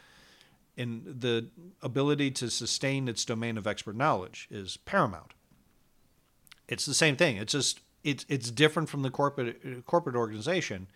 in 0.77 1.03
the 1.03 1.47
ability 1.81 2.31
to 2.31 2.49
sustain 2.49 3.07
its 3.07 3.25
domain 3.25 3.57
of 3.57 3.65
expert 3.67 3.95
knowledge 3.95 4.47
is 4.51 4.77
paramount. 4.77 5.33
It's 6.67 6.85
the 6.85 6.93
same 6.93 7.15
thing. 7.15 7.37
It's 7.37 7.51
just 7.51 7.81
it's 8.03 8.25
it's 8.29 8.51
different 8.51 8.89
from 8.89 9.01
the 9.01 9.11
corporate 9.11 9.61
uh, 9.65 9.81
corporate 9.81 10.15
organization, 10.15 10.87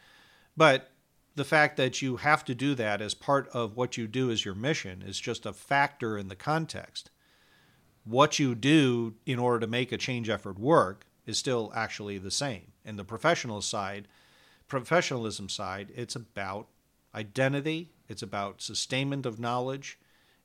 but 0.56 0.92
the 1.36 1.44
fact 1.44 1.78
that 1.78 2.02
you 2.02 2.18
have 2.18 2.46
to 2.46 2.56
do 2.56 2.76
that 2.76 3.02
as 3.02 3.14
part 3.14 3.48
of 3.50 3.76
what 3.76 3.98
you 3.98 4.08
do 4.08 4.32
as 4.32 4.46
your 4.46 4.56
mission 4.56 5.04
is 5.06 5.20
just 5.20 5.46
a 5.46 5.54
factor 5.54 6.18
in 6.18 6.30
the 6.30 6.36
context. 6.36 7.12
What 8.06 8.40
you 8.40 8.56
do 8.56 9.16
in 9.26 9.38
order 9.38 9.60
to 9.60 9.68
make 9.68 9.92
a 9.92 9.98
change 9.98 10.30
effort 10.30 10.58
work 10.58 11.06
is 11.26 11.38
still 11.38 11.72
actually 11.76 12.18
the 12.18 12.32
same. 12.32 12.72
And 12.86 12.98
the 12.98 13.04
professional 13.04 13.62
side, 13.62 14.08
professionalism 14.68 15.50
side, 15.50 15.92
it's 15.96 16.16
about 16.16 16.68
identity, 17.14 17.92
it's 18.08 18.22
about 18.22 18.62
sustainment 18.62 19.26
of 19.26 19.40
knowledge, 19.40 20.00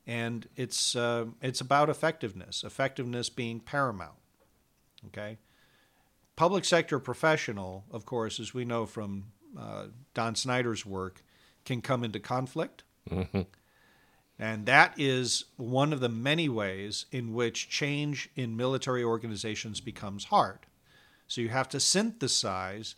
and 0.07 0.47
it's 0.55 0.95
uh, 0.95 1.25
it's 1.41 1.61
about 1.61 1.89
effectiveness. 1.89 2.63
Effectiveness 2.63 3.29
being 3.29 3.59
paramount. 3.59 4.17
Okay. 5.07 5.37
Public 6.35 6.65
sector 6.65 6.99
professional, 6.99 7.85
of 7.91 8.05
course, 8.05 8.39
as 8.39 8.53
we 8.53 8.65
know 8.65 8.85
from 8.85 9.25
uh, 9.57 9.87
Don 10.13 10.35
Snider's 10.35 10.85
work, 10.85 11.23
can 11.65 11.81
come 11.81 12.03
into 12.03 12.19
conflict. 12.19 12.83
And 14.39 14.65
that 14.65 14.95
is 14.97 15.45
one 15.57 15.93
of 15.93 15.99
the 15.99 16.09
many 16.09 16.49
ways 16.49 17.05
in 17.11 17.33
which 17.33 17.69
change 17.69 18.27
in 18.35 18.57
military 18.57 19.03
organizations 19.03 19.79
becomes 19.81 20.25
hard. 20.25 20.59
So 21.27 21.41
you 21.41 21.49
have 21.49 21.69
to 21.69 21.79
synthesize 21.79 22.95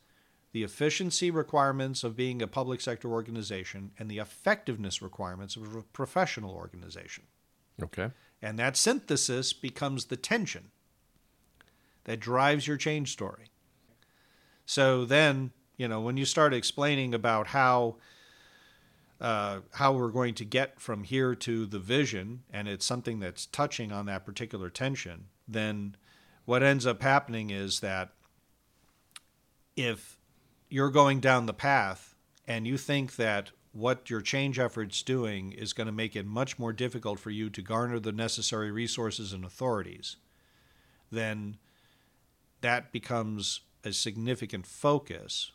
the 0.53 0.63
efficiency 0.63 1.29
requirements 1.31 2.03
of 2.05 2.15
being 2.15 2.41
a 2.41 2.47
public 2.47 2.79
sector 2.79 3.11
organization 3.11 3.91
and 3.99 4.09
the 4.09 4.19
effectiveness 4.19 5.01
requirements 5.01 5.57
of 5.57 5.75
a 5.75 5.81
professional 5.81 6.51
organization. 6.51 7.25
Okay. 7.81 8.11
And 8.41 8.57
that 8.59 8.77
synthesis 8.77 9.51
becomes 9.51 10.05
the 10.05 10.15
tension 10.15 10.71
that 12.05 12.19
drives 12.19 12.67
your 12.67 12.77
change 12.77 13.11
story. 13.11 13.51
So 14.65 15.05
then, 15.05 15.51
you 15.77 15.87
know, 15.87 16.01
when 16.01 16.17
you 16.17 16.25
start 16.25 16.53
explaining 16.53 17.13
about 17.13 17.47
how 17.47 17.97
uh, 19.21 19.61
how 19.73 19.93
we're 19.93 20.09
going 20.09 20.33
to 20.33 20.43
get 20.43 20.81
from 20.81 21.03
here 21.03 21.33
to 21.33 21.65
the 21.65 21.79
vision, 21.79 22.43
and 22.51 22.67
it's 22.67 22.85
something 22.85 23.19
that's 23.19 23.45
touching 23.45 23.91
on 23.91 24.05
that 24.05 24.25
particular 24.25 24.69
tension, 24.69 25.27
then 25.47 25.95
what 26.43 26.61
ends 26.61 26.85
up 26.85 27.01
happening 27.01 27.49
is 27.49 27.79
that 27.79 28.09
if 29.77 30.17
you're 30.69 30.89
going 30.89 31.21
down 31.21 31.45
the 31.45 31.53
path 31.53 32.15
and 32.45 32.67
you 32.67 32.77
think 32.77 33.15
that 33.15 33.51
what 33.71 34.09
your 34.09 34.21
change 34.21 34.59
effort's 34.59 35.01
doing 35.01 35.51
is 35.51 35.73
going 35.73 35.87
to 35.87 35.93
make 35.93 36.15
it 36.15 36.25
much 36.25 36.59
more 36.59 36.73
difficult 36.73 37.19
for 37.19 37.29
you 37.31 37.49
to 37.49 37.61
garner 37.61 37.99
the 37.99 38.11
necessary 38.11 38.71
resources 38.71 39.31
and 39.31 39.45
authorities, 39.45 40.17
then 41.11 41.57
that 42.63 42.91
becomes 42.91 43.59
a 43.83 43.91
significant 43.93 44.65
focus 44.65 45.51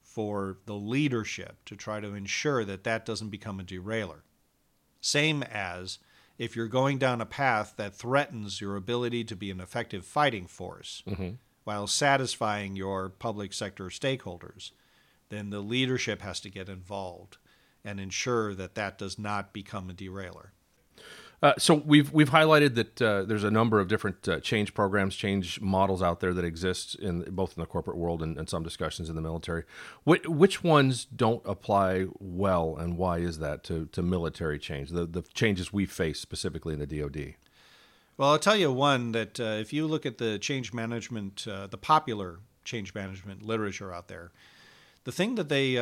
for 0.00 0.58
the 0.66 0.74
leadership 0.74 1.56
to 1.66 1.74
try 1.74 1.98
to 2.00 2.14
ensure 2.14 2.64
that 2.64 2.84
that 2.84 3.04
doesn't 3.04 3.30
become 3.30 3.58
a 3.58 3.64
derailer. 3.64 4.22
Same 5.00 5.42
as 5.42 5.98
if 6.38 6.54
you're 6.54 6.68
going 6.68 6.98
down 6.98 7.20
a 7.20 7.26
path 7.26 7.74
that 7.76 7.94
threatens 7.94 8.60
your 8.60 8.76
ability 8.76 9.24
to 9.24 9.36
be 9.36 9.50
an 9.50 9.60
effective 9.60 10.04
fighting 10.04 10.46
force 10.46 11.02
mm-hmm. 11.06 11.30
while 11.64 11.86
satisfying 11.86 12.76
your 12.76 13.08
public 13.08 13.52
sector 13.52 13.86
stakeholders, 13.86 14.70
then 15.28 15.50
the 15.50 15.60
leadership 15.60 16.22
has 16.22 16.38
to 16.40 16.50
get 16.50 16.68
involved 16.68 17.38
and 17.84 17.98
ensure 17.98 18.54
that 18.54 18.76
that 18.76 18.98
does 18.98 19.18
not 19.18 19.52
become 19.52 19.90
a 19.90 19.94
derailer. 19.94 20.52
Uh, 21.42 21.52
so 21.58 21.74
we've 21.74 22.12
we've 22.12 22.30
highlighted 22.30 22.76
that 22.76 23.02
uh, 23.02 23.24
there's 23.24 23.42
a 23.42 23.50
number 23.50 23.80
of 23.80 23.88
different 23.88 24.28
uh, 24.28 24.38
change 24.38 24.74
programs, 24.74 25.16
change 25.16 25.60
models 25.60 26.00
out 26.00 26.20
there 26.20 26.32
that 26.32 26.44
exist 26.44 26.94
in 26.94 27.22
both 27.30 27.56
in 27.56 27.60
the 27.60 27.66
corporate 27.66 27.96
world 27.96 28.22
and, 28.22 28.38
and 28.38 28.48
some 28.48 28.62
discussions 28.62 29.10
in 29.10 29.16
the 29.16 29.20
military. 29.20 29.64
Which, 30.04 30.24
which 30.28 30.62
ones 30.62 31.04
don't 31.04 31.42
apply 31.44 32.06
well, 32.20 32.76
and 32.76 32.96
why 32.96 33.18
is 33.18 33.38
that 33.40 33.64
to, 33.64 33.86
to 33.86 34.02
military 34.02 34.60
change? 34.60 34.90
The 34.90 35.04
the 35.04 35.22
changes 35.34 35.72
we 35.72 35.84
face 35.84 36.20
specifically 36.20 36.74
in 36.74 36.78
the 36.78 36.86
DoD. 36.86 37.34
Well, 38.16 38.30
I'll 38.30 38.38
tell 38.38 38.56
you 38.56 38.70
one 38.70 39.10
that 39.12 39.40
uh, 39.40 39.44
if 39.44 39.72
you 39.72 39.88
look 39.88 40.06
at 40.06 40.18
the 40.18 40.38
change 40.38 40.72
management, 40.72 41.48
uh, 41.48 41.66
the 41.66 41.78
popular 41.78 42.38
change 42.62 42.94
management 42.94 43.42
literature 43.42 43.92
out 43.92 44.06
there, 44.06 44.30
the 45.02 45.10
thing 45.10 45.34
that 45.34 45.48
they, 45.48 45.76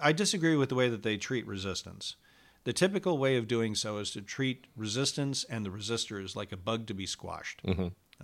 I 0.00 0.12
disagree 0.12 0.54
with 0.54 0.68
the 0.68 0.76
way 0.76 0.88
that 0.88 1.02
they 1.02 1.16
treat 1.16 1.44
resistance. 1.48 2.14
The 2.64 2.72
typical 2.72 3.18
way 3.18 3.36
of 3.36 3.46
doing 3.46 3.74
so 3.74 3.98
is 3.98 4.10
to 4.12 4.22
treat 4.22 4.66
resistance 4.76 5.44
and 5.44 5.64
the 5.64 5.70
resistors 5.70 6.34
like 6.34 6.50
a 6.50 6.56
bug 6.56 6.86
to 6.86 6.94
be 6.94 7.06
squashed. 7.06 7.60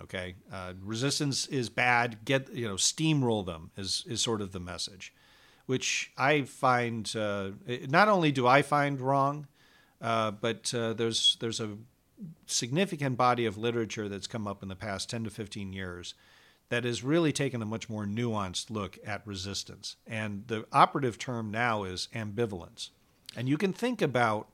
Okay, 0.03 0.35
uh, 0.51 0.73
resistance 0.81 1.47
is 1.47 1.69
bad. 1.69 2.25
Get 2.25 2.51
you 2.53 2.67
know, 2.67 2.75
steamroll 2.75 3.45
them 3.45 3.71
is 3.77 4.03
is 4.07 4.21
sort 4.21 4.41
of 4.41 4.51
the 4.51 4.59
message, 4.59 5.13
which 5.65 6.11
I 6.17 6.43
find 6.43 7.13
uh, 7.15 7.51
not 7.87 8.07
only 8.07 8.31
do 8.31 8.47
I 8.47 8.61
find 8.61 8.99
wrong, 8.99 9.47
uh, 10.01 10.31
but 10.31 10.73
uh, 10.73 10.93
there's 10.93 11.37
there's 11.39 11.59
a 11.59 11.77
significant 12.45 13.17
body 13.17 13.45
of 13.45 13.57
literature 13.57 14.07
that's 14.07 14.27
come 14.27 14.47
up 14.47 14.63
in 14.63 14.69
the 14.69 14.75
past 14.75 15.09
10 15.09 15.23
to 15.25 15.29
15 15.29 15.73
years 15.73 16.13
that 16.69 16.83
has 16.83 17.03
really 17.03 17.31
taken 17.31 17.61
a 17.61 17.65
much 17.65 17.89
more 17.89 18.05
nuanced 18.05 18.69
look 18.69 18.97
at 19.05 19.25
resistance. 19.27 19.97
And 20.07 20.47
the 20.47 20.65
operative 20.71 21.17
term 21.17 21.51
now 21.51 21.83
is 21.83 22.07
ambivalence. 22.13 22.89
And 23.35 23.47
you 23.47 23.57
can 23.57 23.73
think 23.73 24.01
about, 24.01 24.49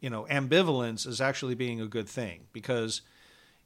you 0.00 0.10
know, 0.10 0.26
ambivalence 0.30 1.06
as 1.06 1.20
actually 1.20 1.54
being 1.54 1.80
a 1.80 1.86
good 1.86 2.08
thing 2.08 2.46
because 2.52 3.02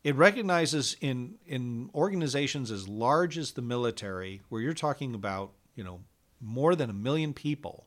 it 0.04 0.14
recognizes 0.14 0.96
in 1.00 1.36
in 1.46 1.90
organizations 1.94 2.70
as 2.70 2.88
large 2.88 3.38
as 3.38 3.52
the 3.52 3.62
military, 3.62 4.42
where 4.48 4.60
you're 4.60 4.74
talking 4.74 5.14
about, 5.14 5.52
you 5.74 5.82
know, 5.82 6.00
more 6.40 6.74
than 6.74 6.90
a 6.90 6.94
million 6.94 7.32
people, 7.32 7.86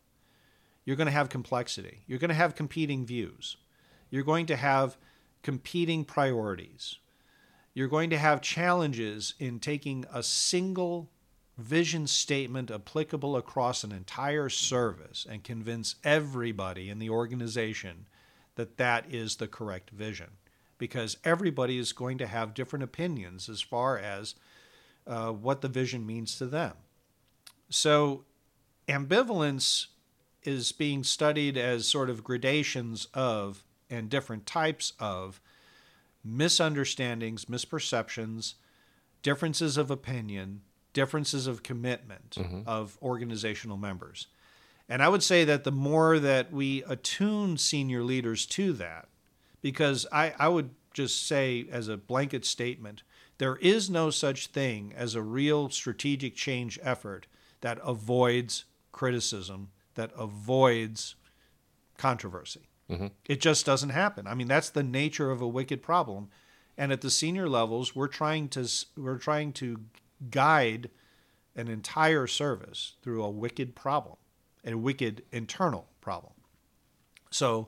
you're 0.84 0.96
going 0.96 1.08
to 1.08 1.12
have 1.12 1.30
complexity. 1.30 2.02
You're 2.08 2.20
going 2.20 2.30
to 2.30 2.36
have 2.36 2.56
competing 2.56 3.06
views. 3.06 3.58
You're 4.10 4.24
going 4.24 4.48
to 4.48 4.56
have 4.56 4.98
competing 5.44 6.04
priorities. 6.04 6.98
You're 7.74 7.88
going 7.88 8.10
to 8.10 8.18
have 8.18 8.42
challenges 8.42 9.36
in 9.40 9.60
taking 9.60 10.06
a 10.14 10.22
single 10.22 11.10
vision 11.58 12.08
statement 12.08 12.72
applicable 12.72 13.36
across 13.36 13.84
an 13.84 13.92
entire 13.92 14.50
service 14.50 15.26
and 15.30 15.44
convince 15.44 15.96
everybody 16.04 16.90
in 16.90 17.00
the 17.00 17.10
organization 17.10 18.08
that 18.56 18.78
that 18.78 19.06
is 19.14 19.36
the 19.36 19.48
correct 19.48 19.90
vision. 19.90 20.32
Because 20.78 21.18
everybody 21.24 21.78
is 21.78 21.94
going 21.94 22.18
to 22.18 22.28
have 22.28 22.54
different 22.54 22.84
opinions 22.84 23.48
as 23.48 23.62
far 23.62 23.98
as 23.98 24.36
uh, 25.06 25.32
what 25.32 25.62
the 25.62 25.68
vision 25.68 26.06
means 26.06 26.38
to 26.38 26.46
them. 26.48 26.74
So, 27.70 28.26
ambivalence 28.88 29.88
is 30.44 30.72
being 30.72 31.04
studied 31.04 31.58
as 31.58 31.88
sort 31.88 32.10
of 32.10 32.24
gradations 32.24 33.08
of 33.14 33.64
and 33.90 34.10
different 34.10 34.46
types 34.46 34.94
of 35.00 35.40
misunderstandings, 36.24 37.46
misperceptions, 37.46 38.56
differences 39.22 39.78
of 39.78 39.92
opinion, 39.92 40.62
differences 40.94 41.48
of 41.48 41.64
commitment 41.64 42.32
mm-hmm. 42.32 42.62
of 42.68 42.98
organizational 43.02 43.78
members. 43.78 44.28
And 44.90 45.02
I 45.02 45.10
would 45.10 45.24
say 45.24 45.46
that 45.46 45.64
the 45.64 45.72
more 45.72 46.20
that 46.20 46.52
we 46.52 46.84
attune 46.84 47.58
senior 47.58 48.04
leaders 48.04 48.46
to 48.48 48.74
that, 48.74 49.08
because 49.62 50.06
I, 50.12 50.34
I 50.38 50.50
would 50.50 50.72
just 50.94 51.26
say 51.28 51.66
as 51.72 51.88
a 51.88 51.98
blanket 51.98 52.46
statement, 52.46 53.04
there 53.38 53.56
is 53.58 53.90
no 53.90 54.10
such 54.10 54.48
thing 54.48 54.94
as 54.96 55.16
a 55.16 55.22
real 55.22 55.70
strategic 55.70 56.36
change 56.36 56.78
effort 56.84 57.28
that 57.62 57.80
avoids 57.84 58.66
criticism, 58.92 59.70
that 59.96 60.12
avoids 60.18 61.16
controversy. 61.98 62.68
Mm-hmm. 62.90 63.08
It 63.26 63.40
just 63.40 63.66
doesn't 63.66 63.90
happen. 63.90 64.28
I 64.28 64.36
mean, 64.36 64.48
that's 64.48 64.70
the 64.70 64.84
nature 64.84 65.32
of 65.32 65.42
a 65.42 65.48
wicked 65.48 65.82
problem. 65.82 66.30
And 66.78 66.92
at 66.92 67.02
the 67.02 67.10
senior 67.10 67.48
levels, 67.48 67.96
we're 67.96 68.08
trying 68.08 68.50
to 68.50 68.68
we're 68.98 69.18
trying 69.18 69.54
to 69.54 69.80
guide 70.30 70.90
an 71.56 71.68
entire 71.68 72.28
service 72.28 72.94
through 73.02 73.24
a 73.24 73.30
wicked 73.30 73.76
problem, 73.76 74.18
a 74.66 74.76
wicked 74.76 75.24
internal 75.32 75.88
problem. 76.00 76.34
So 77.30 77.68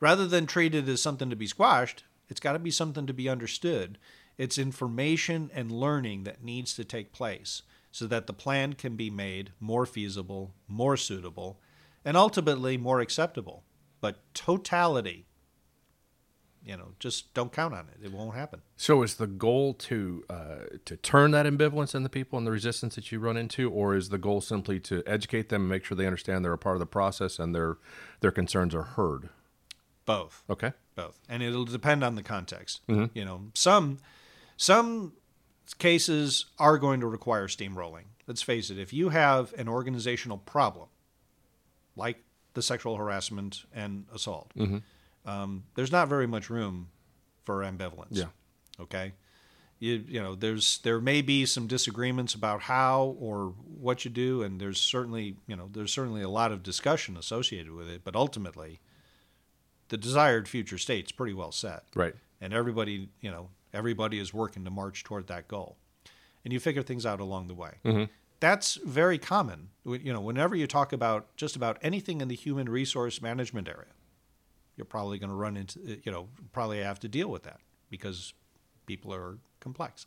rather 0.00 0.26
than 0.26 0.46
treat 0.46 0.74
it 0.74 0.88
as 0.88 1.00
something 1.00 1.30
to 1.30 1.36
be 1.36 1.46
squashed, 1.46 2.04
it's 2.28 2.40
got 2.40 2.52
to 2.52 2.58
be 2.58 2.70
something 2.70 3.06
to 3.06 3.14
be 3.14 3.28
understood. 3.28 3.98
It's 4.38 4.58
information 4.58 5.50
and 5.54 5.70
learning 5.70 6.24
that 6.24 6.42
needs 6.42 6.74
to 6.74 6.84
take 6.84 7.12
place 7.12 7.62
so 7.90 8.06
that 8.06 8.26
the 8.26 8.32
plan 8.32 8.72
can 8.72 8.96
be 8.96 9.10
made 9.10 9.52
more 9.60 9.84
feasible, 9.84 10.54
more 10.66 10.96
suitable, 10.96 11.60
and 12.04 12.16
ultimately 12.16 12.76
more 12.78 13.00
acceptable. 13.00 13.64
But 14.00 14.22
totality, 14.34 15.26
you 16.64 16.76
know, 16.76 16.88
just 16.98 17.34
don't 17.34 17.52
count 17.52 17.74
on 17.74 17.88
it. 17.88 18.04
It 18.04 18.12
won't 18.12 18.34
happen. 18.34 18.62
So, 18.76 19.02
is 19.02 19.16
the 19.16 19.26
goal 19.26 19.74
to 19.74 20.24
uh, 20.30 20.56
to 20.84 20.96
turn 20.96 21.32
that 21.32 21.46
ambivalence 21.46 21.94
in 21.94 22.02
the 22.02 22.08
people 22.08 22.38
and 22.38 22.46
the 22.46 22.52
resistance 22.52 22.94
that 22.94 23.10
you 23.10 23.18
run 23.18 23.36
into, 23.36 23.70
or 23.70 23.94
is 23.96 24.10
the 24.10 24.18
goal 24.18 24.40
simply 24.40 24.78
to 24.80 25.02
educate 25.06 25.48
them 25.48 25.62
and 25.62 25.68
make 25.68 25.84
sure 25.84 25.96
they 25.96 26.06
understand 26.06 26.44
they're 26.44 26.52
a 26.52 26.58
part 26.58 26.76
of 26.76 26.80
the 26.80 26.86
process 26.86 27.38
and 27.38 27.54
their 27.54 27.78
their 28.20 28.30
concerns 28.30 28.74
are 28.74 28.82
heard? 28.82 29.28
Both. 30.04 30.42
Okay. 30.50 30.72
Both, 30.94 31.18
and 31.28 31.42
it'll 31.42 31.64
depend 31.64 32.04
on 32.04 32.16
the 32.16 32.22
context. 32.22 32.80
You 33.14 33.24
know, 33.24 33.50
some 33.54 33.98
some 34.56 35.14
cases 35.78 36.46
are 36.58 36.78
going 36.78 37.00
to 37.00 37.06
require 37.06 37.48
steamrolling. 37.48 38.04
Let's 38.26 38.42
face 38.42 38.70
it. 38.70 38.78
If 38.78 38.92
you 38.92 39.08
have 39.08 39.52
an 39.58 39.68
organizational 39.68 40.38
problem, 40.38 40.88
like 41.96 42.22
the 42.54 42.62
sexual 42.62 42.96
harassment 42.96 43.64
and 43.74 44.04
assault, 44.12 44.52
um, 45.24 45.64
there's 45.74 45.92
not 45.92 46.08
very 46.08 46.26
much 46.26 46.50
room 46.50 46.88
for 47.44 47.60
ambivalence. 47.62 48.06
Yeah. 48.10 48.26
Okay. 48.80 49.12
You, 49.78 50.04
you 50.06 50.22
know, 50.22 50.34
there's 50.36 50.78
there 50.78 51.00
may 51.00 51.22
be 51.22 51.44
some 51.44 51.66
disagreements 51.66 52.34
about 52.34 52.62
how 52.62 53.16
or 53.18 53.54
what 53.66 54.04
you 54.04 54.10
do, 54.12 54.42
and 54.42 54.60
there's 54.60 54.80
certainly 54.80 55.36
you 55.48 55.56
know 55.56 55.68
there's 55.72 55.92
certainly 55.92 56.22
a 56.22 56.28
lot 56.28 56.52
of 56.52 56.62
discussion 56.62 57.16
associated 57.16 57.72
with 57.72 57.88
it. 57.88 58.02
But 58.04 58.14
ultimately, 58.14 58.78
the 59.88 59.96
desired 59.96 60.48
future 60.48 60.78
state's 60.78 61.12
pretty 61.12 61.34
well 61.34 61.52
set 61.52 61.84
Right. 61.94 62.14
and 62.40 62.52
everybody 62.54 63.08
you 63.20 63.30
know 63.30 63.48
everybody 63.74 64.18
is 64.18 64.32
working 64.32 64.64
to 64.64 64.70
march 64.70 65.04
toward 65.04 65.26
that 65.26 65.48
goal 65.48 65.76
and 66.44 66.52
you 66.52 66.60
figure 66.60 66.82
things 66.82 67.04
out 67.04 67.20
along 67.20 67.48
the 67.48 67.54
way 67.54 68.08
that's 68.40 68.76
very 68.86 69.18
common 69.18 69.68
you 69.84 70.12
know 70.12 70.20
whenever 70.20 70.54
you 70.56 70.66
talk 70.66 70.92
about 70.94 71.34
just 71.36 71.56
about 71.56 71.76
anything 71.82 72.20
in 72.22 72.28
the 72.28 72.34
human 72.34 72.68
resource 72.70 73.20
management 73.20 73.68
area 73.68 73.92
you're 74.76 74.84
probably 74.84 75.18
going 75.18 75.30
to 75.30 75.36
run 75.36 75.56
into 75.56 75.78
uh, 75.80 75.94
you 76.04 76.12
know 76.12 76.28
probably 76.52 76.80
have 76.80 77.00
to 77.00 77.08
deal 77.08 77.28
with 77.28 77.42
that 77.44 77.60
because 77.90 78.34
people 78.86 79.12
are 79.12 79.38
complex 79.60 80.06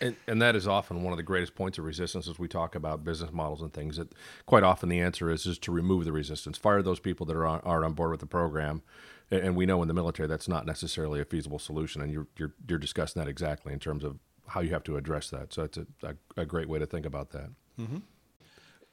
And, 0.00 0.16
and 0.26 0.40
that 0.40 0.56
is 0.56 0.66
often 0.66 1.02
one 1.02 1.12
of 1.12 1.18
the 1.18 1.22
greatest 1.22 1.54
points 1.54 1.78
of 1.78 1.84
resistance 1.84 2.26
as 2.26 2.38
we 2.38 2.48
talk 2.48 2.74
about 2.74 3.04
business 3.04 3.30
models 3.32 3.60
and 3.60 3.72
things. 3.72 3.98
That 3.98 4.08
quite 4.46 4.62
often 4.62 4.88
the 4.88 5.00
answer 5.00 5.30
is 5.30 5.46
is 5.46 5.58
to 5.58 5.72
remove 5.72 6.04
the 6.06 6.12
resistance, 6.12 6.56
fire 6.56 6.82
those 6.82 7.00
people 7.00 7.26
that 7.26 7.36
are 7.36 7.46
on, 7.46 7.60
are 7.60 7.84
on 7.84 7.92
board 7.92 8.10
with 8.10 8.20
the 8.20 8.26
program, 8.26 8.82
and, 9.30 9.54
we 9.54 9.66
know 9.66 9.82
in 9.82 9.88
the 9.88 9.94
military 9.94 10.26
that's 10.26 10.48
not 10.48 10.64
necessarily 10.66 11.20
a 11.20 11.24
feasible 11.24 11.58
solution. 11.58 12.00
And 12.02 12.10
you're 12.12 12.26
you're, 12.38 12.54
you're 12.68 12.78
discussing 12.78 13.20
that 13.20 13.28
exactly 13.28 13.72
in 13.72 13.78
terms 13.78 14.02
of 14.02 14.18
how 14.48 14.60
you 14.60 14.70
have 14.70 14.82
to 14.84 14.96
address 14.96 15.30
that. 15.30 15.52
So 15.52 15.64
it's 15.64 15.78
a, 15.78 15.86
a, 16.02 16.14
a 16.38 16.44
great 16.46 16.68
way 16.68 16.78
to 16.78 16.86
think 16.86 17.06
about 17.06 17.30
that. 17.30 17.50
Mm-hmm. 17.78 17.98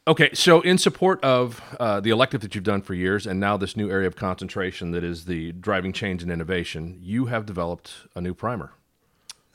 Okay, 0.08 0.30
so 0.34 0.62
in 0.62 0.78
support 0.78 1.22
of 1.22 1.62
uh, 1.82 2.00
the 2.00 2.12
elective 2.12 2.40
that 2.40 2.56
you've 2.56 2.64
done 2.64 2.82
for 2.82 2.94
years, 2.94 3.28
and 3.28 3.42
now 3.42 3.58
this 3.58 3.76
new 3.76 3.92
area 3.92 4.08
of 4.08 4.16
concentration 4.16 4.92
that 4.92 5.04
is 5.04 5.26
the 5.26 5.52
driving 5.52 5.92
change 5.92 6.24
and 6.24 6.32
innovation, 6.32 6.98
you 7.02 7.26
have 7.26 7.46
developed 7.46 7.94
a 8.16 8.22
new 8.22 8.34
primer. 8.34 8.72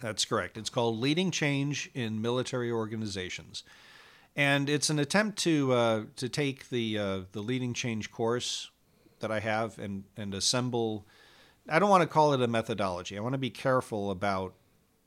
That's 0.03 0.27
correct. 0.27 0.59
It's 0.59 0.69
called 0.69 0.99
Leading 0.99 1.31
Change 1.31 1.91
in 1.95 2.21
Military 2.21 2.71
Organizations, 2.71 3.63
and 4.37 4.69
it's 4.69 4.91
an 4.91 4.99
attempt 4.99 5.39
to 5.39 5.73
uh, 5.73 6.03
to 6.17 6.29
take 6.29 6.69
the 6.69 6.99
uh, 6.99 7.21
the 7.33 7.41
Leading 7.41 7.73
Change 7.73 8.11
course 8.11 8.71
that 9.21 9.31
I 9.31 9.41
have 9.41 9.79
and 9.79 10.05
and 10.19 10.35
assemble. 10.35 11.07
I 11.67 11.79
don't 11.79 11.89
want 11.89 12.03
to 12.03 12.09
call 12.09 12.35
it 12.35 12.43
a 12.43 12.49
methodology. 12.49 13.17
I 13.17 13.21
want 13.23 13.33
to 13.33 13.39
be 13.39 13.51
careful 13.51 14.11
about 14.11 14.53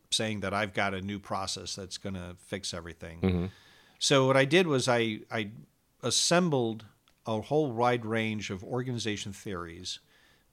saying 0.09 0.39
that 0.39 0.55
I've 0.55 0.73
got 0.73 0.95
a 0.95 1.01
new 1.01 1.19
process 1.19 1.75
that's 1.75 1.99
going 1.99 2.15
to 2.15 2.35
fix 2.39 2.73
everything. 2.73 3.51
So 4.05 4.27
what 4.27 4.37
I 4.37 4.45
did 4.45 4.67
was 4.67 4.87
I 4.87 5.21
I 5.31 5.49
assembled 6.03 6.85
a 7.25 7.41
whole 7.41 7.71
wide 7.71 8.05
range 8.05 8.51
of 8.51 8.63
organization 8.63 9.33
theories, 9.33 9.97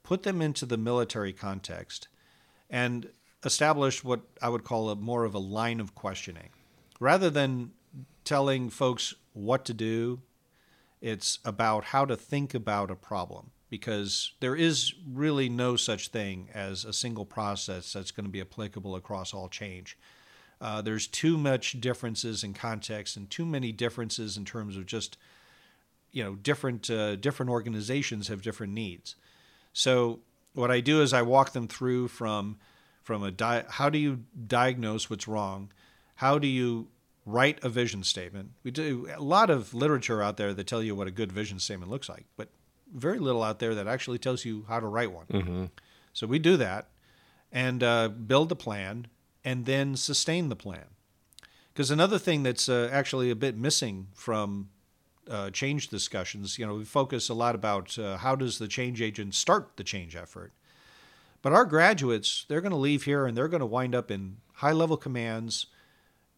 put 0.01 0.23
them 0.23 0.41
into 0.41 0.65
the 0.65 0.75
military 0.75 1.33
context, 1.33 2.07
and 2.67 3.11
established 3.45 4.03
what 4.03 4.21
I 4.41 4.49
would 4.49 4.63
call 4.63 4.89
a 4.89 4.95
more 4.95 5.23
of 5.23 5.35
a 5.35 5.49
line 5.59 5.79
of 5.79 5.93
questioning. 5.93 6.49
Rather 6.99 7.29
than 7.29 7.73
telling 8.23 8.71
folks 8.71 9.13
what 9.33 9.65
to 9.65 9.73
do, 9.75 10.23
it's 10.99 11.37
about 11.45 11.83
how 11.83 12.05
to 12.05 12.15
think 12.15 12.55
about 12.55 12.89
a 12.89 12.95
problem 12.95 13.51
because 13.69 14.33
there 14.39 14.55
is 14.55 14.95
really 15.07 15.47
no 15.47 15.75
such 15.75 16.07
thing 16.07 16.49
as 16.55 16.85
a 16.85 16.91
single 16.91 17.25
process 17.25 17.93
that's 17.93 18.09
going 18.09 18.25
to 18.25 18.31
be 18.31 18.41
applicable 18.41 18.95
across 18.95 19.31
all 19.31 19.47
change. 19.47 19.95
Uh, 20.63 20.81
there's 20.81 21.07
too 21.07 21.37
much 21.37 21.81
differences 21.81 22.41
in 22.41 22.53
context 22.53 23.17
and 23.17 23.29
too 23.29 23.45
many 23.45 23.73
differences 23.73 24.37
in 24.37 24.45
terms 24.45 24.77
of 24.77 24.85
just 24.85 25.17
you 26.11 26.23
know 26.23 26.35
different 26.35 26.89
uh, 26.89 27.17
different 27.17 27.49
organizations 27.49 28.29
have 28.29 28.41
different 28.41 28.71
needs. 28.71 29.15
So 29.73 30.21
what 30.53 30.71
I 30.71 30.79
do 30.79 31.01
is 31.01 31.11
I 31.11 31.21
walk 31.21 31.51
them 31.51 31.67
through 31.67 32.07
from 32.07 32.57
from 33.01 33.23
a 33.23 33.31
di- 33.31 33.65
how 33.67 33.89
do 33.89 33.97
you 33.97 34.23
diagnose 34.47 35.09
what's 35.09 35.27
wrong, 35.27 35.71
how 36.15 36.39
do 36.39 36.47
you 36.47 36.87
write 37.25 37.61
a 37.63 37.69
vision 37.69 38.03
statement. 38.03 38.51
We 38.63 38.71
do 38.71 39.07
a 39.15 39.21
lot 39.21 39.49
of 39.49 39.73
literature 39.73 40.21
out 40.21 40.37
there 40.37 40.53
that 40.53 40.67
tell 40.67 40.83
you 40.83 40.95
what 40.95 41.07
a 41.07 41.11
good 41.11 41.31
vision 41.31 41.59
statement 41.59 41.91
looks 41.91 42.09
like, 42.09 42.25
but 42.37 42.49
very 42.93 43.19
little 43.19 43.43
out 43.43 43.59
there 43.59 43.75
that 43.75 43.87
actually 43.87 44.17
tells 44.19 44.45
you 44.45 44.65
how 44.67 44.79
to 44.79 44.87
write 44.87 45.11
one. 45.11 45.25
So 46.13 46.27
we 46.27 46.39
do 46.39 46.57
that 46.57 46.89
and 47.51 47.81
uh, 47.83 48.09
build 48.09 48.49
the 48.49 48.55
plan 48.55 49.07
and 49.43 49.65
then 49.65 49.95
sustain 49.95 50.49
the 50.49 50.55
plan. 50.55 50.85
Because 51.73 51.91
another 51.91 52.19
thing 52.19 52.43
that's 52.43 52.69
uh, 52.69 52.89
actually 52.91 53.31
a 53.31 53.35
bit 53.35 53.57
missing 53.57 54.07
from 54.13 54.69
uh, 55.29 55.49
change 55.49 55.87
discussions, 55.87 56.59
you 56.59 56.65
know, 56.65 56.75
we 56.75 56.85
focus 56.85 57.29
a 57.29 57.33
lot 57.33 57.55
about 57.55 57.97
uh, 57.97 58.17
how 58.17 58.35
does 58.35 58.59
the 58.59 58.67
change 58.67 59.01
agent 59.01 59.33
start 59.33 59.71
the 59.75 59.83
change 59.83 60.15
effort. 60.15 60.51
But 61.41 61.53
our 61.53 61.65
graduates, 61.65 62.45
they're 62.47 62.61
going 62.61 62.71
to 62.71 62.77
leave 62.77 63.03
here 63.03 63.25
and 63.25 63.35
they're 63.35 63.47
going 63.47 63.59
to 63.59 63.65
wind 63.65 63.95
up 63.95 64.11
in 64.11 64.37
high 64.55 64.71
level 64.71 64.97
commands 64.97 65.67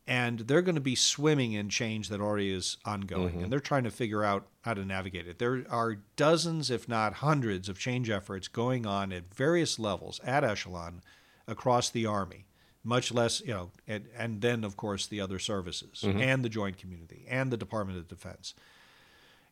and 0.08 0.40
they're 0.42 0.62
going 0.62 0.76
to 0.76 0.82
be 0.82 0.96
swimming 0.96 1.54
in 1.54 1.70
change 1.70 2.10
that 2.10 2.22
already 2.22 2.52
is 2.52 2.78
ongoing 2.86 3.42
and 3.42 3.52
they're 3.52 3.60
trying 3.60 3.84
to 3.84 3.92
figure 3.92 4.24
out 4.24 4.46
how 4.62 4.74
to 4.74 4.86
navigate 4.86 5.28
it. 5.28 5.40
There 5.40 5.66
are 5.70 5.98
dozens, 6.16 6.70
if 6.70 6.88
not 6.88 7.16
hundreds, 7.16 7.70
of 7.70 7.80
change 7.80 8.10
efforts 8.10 8.48
going 8.48 8.86
on 8.86 9.12
at 9.12 9.34
various 9.34 9.80
levels 9.80 10.20
at 10.24 10.44
echelon 10.44 11.02
across 11.48 11.90
the 11.90 12.06
Army, 12.06 12.46
much 12.86 13.12
less, 13.12 13.42
you 13.42 13.54
know, 13.54 13.72
and, 13.88 14.06
and 14.16 14.42
then, 14.42 14.64
of 14.64 14.78
course, 14.78 15.08
the 15.08 15.20
other 15.20 15.40
services 15.40 16.04
and 16.22 16.46
the 16.46 16.50
joint 16.50 16.78
community 16.78 17.26
and 17.28 17.52
the 17.52 17.58
Department 17.58 17.98
of 17.98 18.08
Defense. 18.08 18.54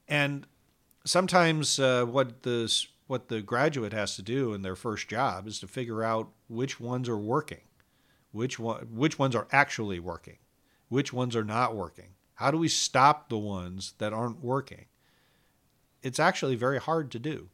And 0.08 0.46
sometimes 1.04 1.80
uh, 1.80 2.06
what 2.06 2.44
the 2.44 2.72
what 3.08 3.28
the 3.28 3.42
graduate 3.42 3.92
has 3.92 4.16
to 4.16 4.22
do 4.22 4.54
in 4.54 4.62
their 4.62 4.76
first 4.76 5.08
job 5.10 5.48
is 5.48 5.60
to 5.60 5.68
figure 5.68 6.04
out 6.04 6.30
which 6.48 6.80
ones 6.80 7.10
are 7.10 7.18
working, 7.18 7.62
which 8.32 8.58
one 8.60 8.88
which 8.92 9.18
ones 9.20 9.36
are 9.36 9.48
actually 9.52 10.00
working, 10.00 10.38
which 10.90 11.12
ones 11.12 11.36
are 11.36 11.44
not 11.44 11.76
working. 11.76 12.10
How 12.36 12.52
do 12.52 12.58
we 12.58 12.68
stop 12.68 13.30
the 13.30 13.38
ones 13.38 13.94
that 13.98 14.14
aren't 14.14 14.44
working? 14.44 14.86
It's 16.02 16.20
actually 16.20 16.56
very 16.56 16.80
hard 16.80 17.12
to 17.12 17.20
do. 17.20 17.50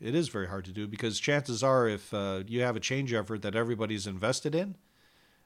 It 0.00 0.14
is 0.14 0.28
very 0.28 0.48
hard 0.48 0.64
to 0.66 0.72
do 0.72 0.86
because 0.86 1.18
chances 1.20 1.62
are, 1.62 1.86
if 1.88 2.12
uh, 2.14 2.42
you 2.46 2.62
have 2.62 2.76
a 2.76 2.80
change 2.80 3.12
effort 3.12 3.42
that 3.42 3.54
everybody's 3.54 4.06
invested 4.06 4.54
in, 4.54 4.76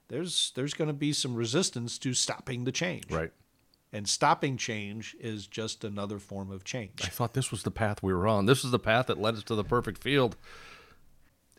there's 0.08 0.52
there's 0.54 0.74
going 0.74 0.88
to 0.88 0.94
be 0.94 1.12
some 1.12 1.34
resistance 1.34 1.98
to 1.98 2.14
stopping 2.14 2.64
the 2.64 2.72
change. 2.72 3.10
Right. 3.10 3.32
And 3.92 4.08
stopping 4.08 4.56
change 4.56 5.14
is 5.20 5.46
just 5.46 5.84
another 5.84 6.18
form 6.18 6.50
of 6.50 6.64
change. 6.64 7.00
I 7.04 7.08
thought 7.08 7.34
this 7.34 7.52
was 7.52 7.62
the 7.62 7.70
path 7.70 8.02
we 8.02 8.12
were 8.12 8.26
on. 8.26 8.46
This 8.46 8.64
is 8.64 8.72
the 8.72 8.78
path 8.80 9.06
that 9.06 9.20
led 9.20 9.34
us 9.34 9.44
to 9.44 9.54
the 9.54 9.62
perfect 9.62 10.02
field. 10.02 10.36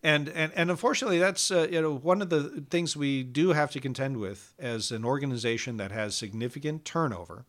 and 0.03 0.27
and 0.29 0.51
and 0.53 0.69
unfortunately 0.69 1.17
that's 1.17 1.49
uh, 1.49 1.67
you 1.71 1.81
know 1.81 1.95
one 1.95 2.21
of 2.21 2.29
the 2.29 2.65
things 2.69 2.95
we 2.97 3.23
do 3.23 3.53
have 3.53 3.71
to 3.71 3.79
contend 3.79 4.17
with 4.17 4.53
as 4.59 4.91
an 4.91 5.05
organization 5.05 5.77
that 5.77 5.91
has 5.91 6.15
significant 6.15 6.83
turnover 6.85 7.45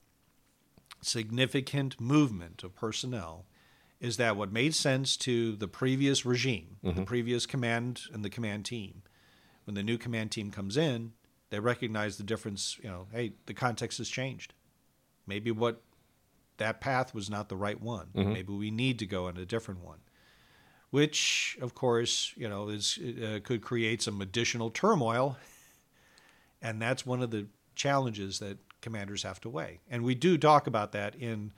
significant 1.02 2.00
movement 2.00 2.64
of 2.64 2.74
personnel 2.74 3.44
is 4.00 4.16
that 4.16 4.36
what 4.36 4.52
made 4.52 4.74
sense 4.74 5.16
to 5.16 5.56
the 5.56 5.68
previous 5.68 6.24
regime 6.24 6.76
the 6.82 7.02
previous 7.02 7.44
command 7.46 8.02
and 8.12 8.24
the 8.24 8.30
command 8.30 8.64
team 8.64 9.02
when 9.66 9.74
the 9.74 9.82
new 9.82 9.98
command 9.98 10.30
team 10.30 10.50
comes 10.50 10.76
in 10.76 11.12
they 11.50 11.60
recognize 11.60 12.16
the 12.16 12.24
difference 12.24 12.78
you 12.82 12.88
know 12.88 13.06
hey 13.12 13.32
the 13.46 13.54
context 13.54 13.98
has 13.98 14.08
changed. 14.08 14.54
Maybe 15.26 15.50
what 15.50 15.82
that 16.58 16.80
path 16.80 17.14
was 17.14 17.28
not 17.28 17.48
the 17.48 17.56
right 17.56 17.80
one. 17.80 18.08
Maybe 18.14 18.52
we 18.52 18.70
need 18.70 18.98
to 19.00 19.06
go 19.06 19.28
in 19.28 19.36
a 19.36 19.44
different 19.44 19.84
one 19.84 19.98
which 20.90 21.58
of 21.60 21.74
course 21.74 22.32
you 22.36 22.48
know 22.48 22.68
is 22.68 22.98
uh, 22.98 23.40
could 23.42 23.62
create 23.62 24.02
some 24.02 24.20
additional 24.20 24.70
turmoil. 24.70 25.36
And 26.62 26.80
that's 26.80 27.04
one 27.04 27.22
of 27.22 27.30
the 27.30 27.46
challenges 27.74 28.38
that 28.38 28.58
commanders 28.80 29.22
have 29.22 29.40
to 29.42 29.48
weigh. 29.50 29.80
And 29.90 30.02
we 30.02 30.14
do 30.14 30.38
talk 30.38 30.66
about 30.66 30.92
that 30.92 31.14
in 31.14 31.52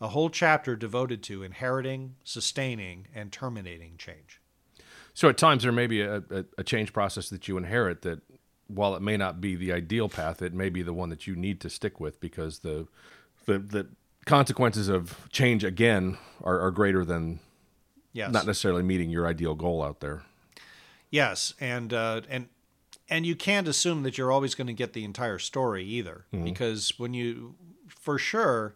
a 0.00 0.08
whole 0.08 0.30
chapter 0.30 0.76
devoted 0.76 1.22
to 1.24 1.42
inheriting, 1.42 2.14
sustaining, 2.24 3.08
and 3.14 3.32
terminating 3.32 3.96
change. 3.96 4.40
So 5.14 5.28
at 5.28 5.38
times 5.38 5.62
there 5.62 5.72
may 5.72 5.86
be 5.86 6.00
a, 6.00 6.16
a, 6.16 6.44
a, 6.58 6.64
change 6.64 6.92
process 6.92 7.30
that 7.30 7.46
you 7.46 7.56
inherit 7.56 8.02
that, 8.02 8.20
while 8.66 8.96
it 8.96 9.02
may 9.02 9.16
not 9.16 9.40
be 9.40 9.54
the 9.54 9.72
ideal 9.72 10.08
path, 10.08 10.42
it 10.42 10.52
may 10.52 10.68
be 10.68 10.82
the 10.82 10.92
one 10.92 11.08
that 11.10 11.26
you 11.26 11.36
need 11.36 11.60
to 11.60 11.70
stick 11.70 12.00
with 12.00 12.20
because 12.20 12.60
the 12.60 12.88
the, 13.46 13.58
the 13.58 13.86
consequences 14.24 14.88
of 14.88 15.28
change 15.30 15.64
again 15.64 16.16
are, 16.42 16.58
are 16.60 16.70
greater 16.70 17.04
than 17.04 17.40
yes. 18.12 18.32
not 18.32 18.46
necessarily 18.46 18.82
meeting 18.82 19.10
your 19.10 19.26
ideal 19.26 19.54
goal 19.54 19.82
out 19.82 20.00
there. 20.00 20.22
Yes, 21.10 21.54
and 21.60 21.92
uh, 21.92 22.22
and 22.28 22.48
and 23.08 23.26
you 23.26 23.36
can't 23.36 23.68
assume 23.68 24.02
that 24.02 24.16
you're 24.16 24.32
always 24.32 24.54
going 24.54 24.66
to 24.66 24.72
get 24.72 24.94
the 24.94 25.04
entire 25.04 25.38
story 25.38 25.84
either, 25.84 26.24
mm-hmm. 26.32 26.44
because 26.44 26.98
when 26.98 27.12
you, 27.12 27.54
for 27.86 28.18
sure, 28.18 28.74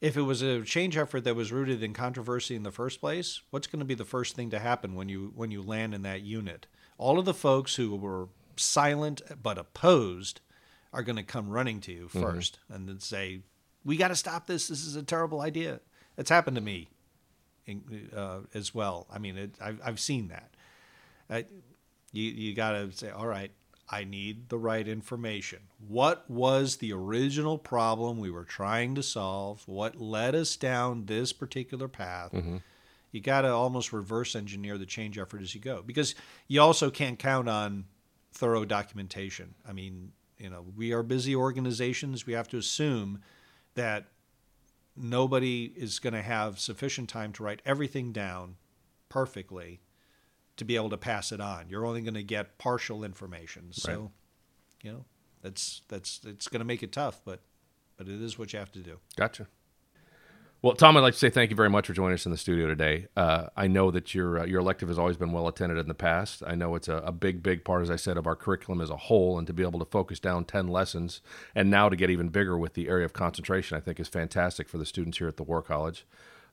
if 0.00 0.16
it 0.16 0.22
was 0.22 0.42
a 0.42 0.62
change 0.62 0.96
effort 0.96 1.24
that 1.24 1.36
was 1.36 1.52
rooted 1.52 1.82
in 1.82 1.92
controversy 1.92 2.54
in 2.54 2.62
the 2.62 2.70
first 2.70 3.00
place, 3.00 3.40
what's 3.50 3.66
going 3.66 3.80
to 3.80 3.86
be 3.86 3.94
the 3.94 4.04
first 4.04 4.36
thing 4.36 4.50
to 4.50 4.58
happen 4.58 4.94
when 4.94 5.08
you 5.08 5.32
when 5.34 5.50
you 5.50 5.62
land 5.62 5.94
in 5.94 6.02
that 6.02 6.22
unit? 6.22 6.66
All 6.98 7.18
of 7.18 7.24
the 7.24 7.34
folks 7.34 7.76
who 7.76 7.94
were 7.96 8.28
silent 8.56 9.22
but 9.42 9.58
opposed 9.58 10.40
are 10.92 11.02
going 11.02 11.16
to 11.16 11.22
come 11.22 11.48
running 11.48 11.80
to 11.82 11.92
you 11.92 12.08
1st 12.08 12.22
mm-hmm. 12.22 12.72
and 12.74 12.88
then 12.88 13.00
say, 13.00 13.40
"We 13.84 13.96
got 13.96 14.08
to 14.08 14.16
stop 14.16 14.46
this. 14.46 14.68
This 14.68 14.84
is 14.84 14.96
a 14.96 15.02
terrible 15.02 15.40
idea." 15.40 15.80
It's 16.18 16.30
happened 16.30 16.56
to 16.56 16.62
me 16.62 16.88
uh, 18.14 18.40
as 18.54 18.74
well. 18.74 19.06
I 19.12 19.18
mean, 19.18 19.36
it, 19.36 19.54
I've, 19.60 19.80
I've 19.84 20.00
seen 20.00 20.28
that. 20.28 20.50
Uh, 21.28 21.42
you 22.12 22.24
you 22.24 22.54
got 22.54 22.72
to 22.72 22.92
say, 22.92 23.10
"All 23.10 23.26
right, 23.26 23.50
I 23.88 24.04
need 24.04 24.48
the 24.48 24.58
right 24.58 24.86
information. 24.86 25.60
What 25.86 26.28
was 26.28 26.76
the 26.76 26.92
original 26.92 27.56
problem 27.56 28.18
we 28.18 28.30
were 28.30 28.44
trying 28.44 28.94
to 28.96 29.02
solve? 29.02 29.62
What 29.66 30.00
led 30.00 30.34
us 30.34 30.56
down 30.56 31.06
this 31.06 31.32
particular 31.32 31.86
path? 31.86 32.32
Mm-hmm. 32.32 32.56
You 33.12 33.20
got 33.20 33.42
to 33.42 33.52
almost 33.52 33.92
reverse 33.92 34.34
engineer 34.34 34.76
the 34.76 34.86
change 34.86 35.18
effort 35.18 35.40
as 35.40 35.54
you 35.54 35.60
go 35.60 35.82
because 35.86 36.14
you 36.48 36.60
also 36.60 36.90
can't 36.90 37.18
count 37.18 37.48
on 37.48 37.84
thorough 38.32 38.64
documentation. 38.64 39.54
I 39.66 39.72
mean, 39.72 40.12
you 40.38 40.50
know, 40.50 40.64
we 40.76 40.92
are 40.92 41.02
busy 41.02 41.34
organizations. 41.34 42.26
We 42.26 42.34
have 42.34 42.48
to 42.48 42.58
assume 42.58 43.22
that 43.74 44.06
nobody 44.96 45.72
is 45.76 45.98
going 45.98 46.12
to 46.14 46.22
have 46.22 46.58
sufficient 46.58 47.08
time 47.08 47.32
to 47.34 47.42
write 47.42 47.62
everything 47.64 48.12
down 48.12 48.56
perfectly 49.08 49.80
to 50.56 50.64
be 50.64 50.76
able 50.76 50.90
to 50.90 50.96
pass 50.96 51.32
it 51.32 51.40
on. 51.40 51.66
You're 51.68 51.86
only 51.86 52.02
going 52.02 52.14
to 52.14 52.22
get 52.22 52.58
partial 52.58 53.04
information. 53.04 53.72
So, 53.72 53.92
right. 53.92 54.10
you 54.82 54.92
know, 54.92 55.04
that's 55.42 55.82
that's 55.88 56.20
it's 56.24 56.48
going 56.48 56.60
to 56.60 56.64
make 56.64 56.82
it 56.82 56.92
tough, 56.92 57.20
but 57.24 57.40
but 57.96 58.08
it 58.08 58.20
is 58.20 58.38
what 58.38 58.52
you 58.52 58.58
have 58.58 58.72
to 58.72 58.80
do. 58.80 58.98
Gotcha. 59.16 59.46
Well, 60.62 60.74
Tom, 60.74 60.96
I'd 60.96 61.00
like 61.00 61.12
to 61.12 61.18
say 61.18 61.30
thank 61.30 61.50
you 61.50 61.56
very 61.56 61.68
much 61.68 61.86
for 61.86 61.92
joining 61.92 62.14
us 62.14 62.24
in 62.24 62.32
the 62.32 62.38
studio 62.38 62.66
today. 62.66 63.06
Uh, 63.16 63.48
I 63.56 63.68
know 63.68 63.90
that 63.90 64.14
your 64.14 64.40
uh, 64.40 64.46
your 64.46 64.60
elective 64.60 64.88
has 64.88 64.98
always 64.98 65.16
been 65.16 65.30
well 65.30 65.46
attended 65.46 65.78
in 65.78 65.86
the 65.86 65.94
past. 65.94 66.42
I 66.46 66.54
know 66.54 66.74
it's 66.74 66.88
a, 66.88 66.96
a, 66.96 67.12
big, 67.12 67.42
big 67.42 67.62
part, 67.62 67.82
as 67.82 67.90
I 67.90 67.96
said, 67.96 68.16
of 68.16 68.26
our 68.26 68.34
curriculum 68.34 68.80
as 68.80 68.90
a 68.90 68.96
whole, 68.96 69.38
and 69.38 69.46
to 69.46 69.52
be 69.52 69.62
able 69.62 69.78
to 69.78 69.84
focus 69.84 70.18
down 70.18 70.44
ten 70.44 70.66
lessons, 70.66 71.20
and 71.54 71.70
now 71.70 71.88
to 71.88 71.94
get 71.94 72.10
even 72.10 72.30
bigger 72.30 72.56
with 72.56 72.72
the 72.72 72.88
area 72.88 73.04
of 73.04 73.12
concentration, 73.12 73.76
I 73.76 73.80
think 73.80 74.00
is 74.00 74.08
fantastic 74.08 74.68
for 74.68 74.78
the 74.78 74.86
students 74.86 75.18
here 75.18 75.28
at 75.28 75.36
the 75.36 75.44
War 75.44 75.62
College. 75.62 76.06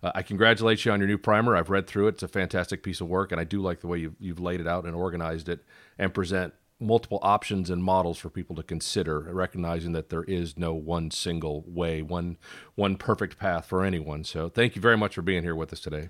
Uh, 0.03 0.11
I 0.13 0.21
congratulate 0.21 0.83
you 0.83 0.91
on 0.91 0.99
your 0.99 1.07
new 1.07 1.17
primer. 1.17 1.55
I've 1.55 1.69
read 1.69 1.87
through 1.87 2.07
it. 2.07 2.15
It's 2.15 2.23
a 2.23 2.27
fantastic 2.27 2.83
piece 2.83 2.99
of 2.99 3.07
work, 3.07 3.31
and 3.31 3.39
I 3.39 3.45
do 3.45 3.61
like 3.61 3.79
the 3.79 3.87
way 3.87 3.99
you've, 3.99 4.15
you've 4.19 4.39
laid 4.39 4.59
it 4.59 4.67
out 4.67 4.85
and 4.85 4.93
organized 4.93 5.47
it 5.47 5.63
and 5.97 6.13
present 6.13 6.53
multiple 6.79 7.19
options 7.21 7.69
and 7.69 7.81
models 7.81 8.17
for 8.17 8.29
people 8.29 8.55
to 8.57 8.63
consider, 8.63 9.21
recognizing 9.21 9.93
that 9.93 10.09
there 10.09 10.23
is 10.23 10.57
no 10.57 10.73
one 10.73 11.09
single 11.09 11.63
way, 11.65 12.01
one 12.01 12.37
one 12.75 12.97
perfect 12.97 13.37
path 13.39 13.65
for 13.65 13.85
anyone. 13.85 14.25
So, 14.25 14.49
thank 14.49 14.75
you 14.75 14.81
very 14.81 14.97
much 14.97 15.15
for 15.15 15.21
being 15.21 15.43
here 15.43 15.55
with 15.55 15.71
us 15.71 15.79
today. 15.79 16.09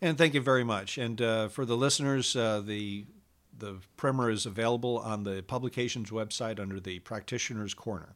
And 0.00 0.16
thank 0.16 0.34
you 0.34 0.40
very 0.40 0.64
much. 0.64 0.96
And 0.98 1.20
uh, 1.20 1.48
for 1.48 1.64
the 1.64 1.76
listeners, 1.76 2.36
uh, 2.36 2.62
the 2.64 3.06
the 3.58 3.78
primer 3.96 4.30
is 4.30 4.46
available 4.46 4.98
on 4.98 5.24
the 5.24 5.42
publications 5.42 6.10
website 6.10 6.60
under 6.60 6.78
the 6.78 7.00
Practitioner's 7.00 7.74
Corner. 7.74 8.14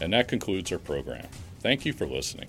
And 0.00 0.12
that 0.12 0.28
concludes 0.28 0.72
our 0.72 0.78
program. 0.78 1.26
Thank 1.60 1.86
you 1.86 1.92
for 1.92 2.06
listening. 2.06 2.48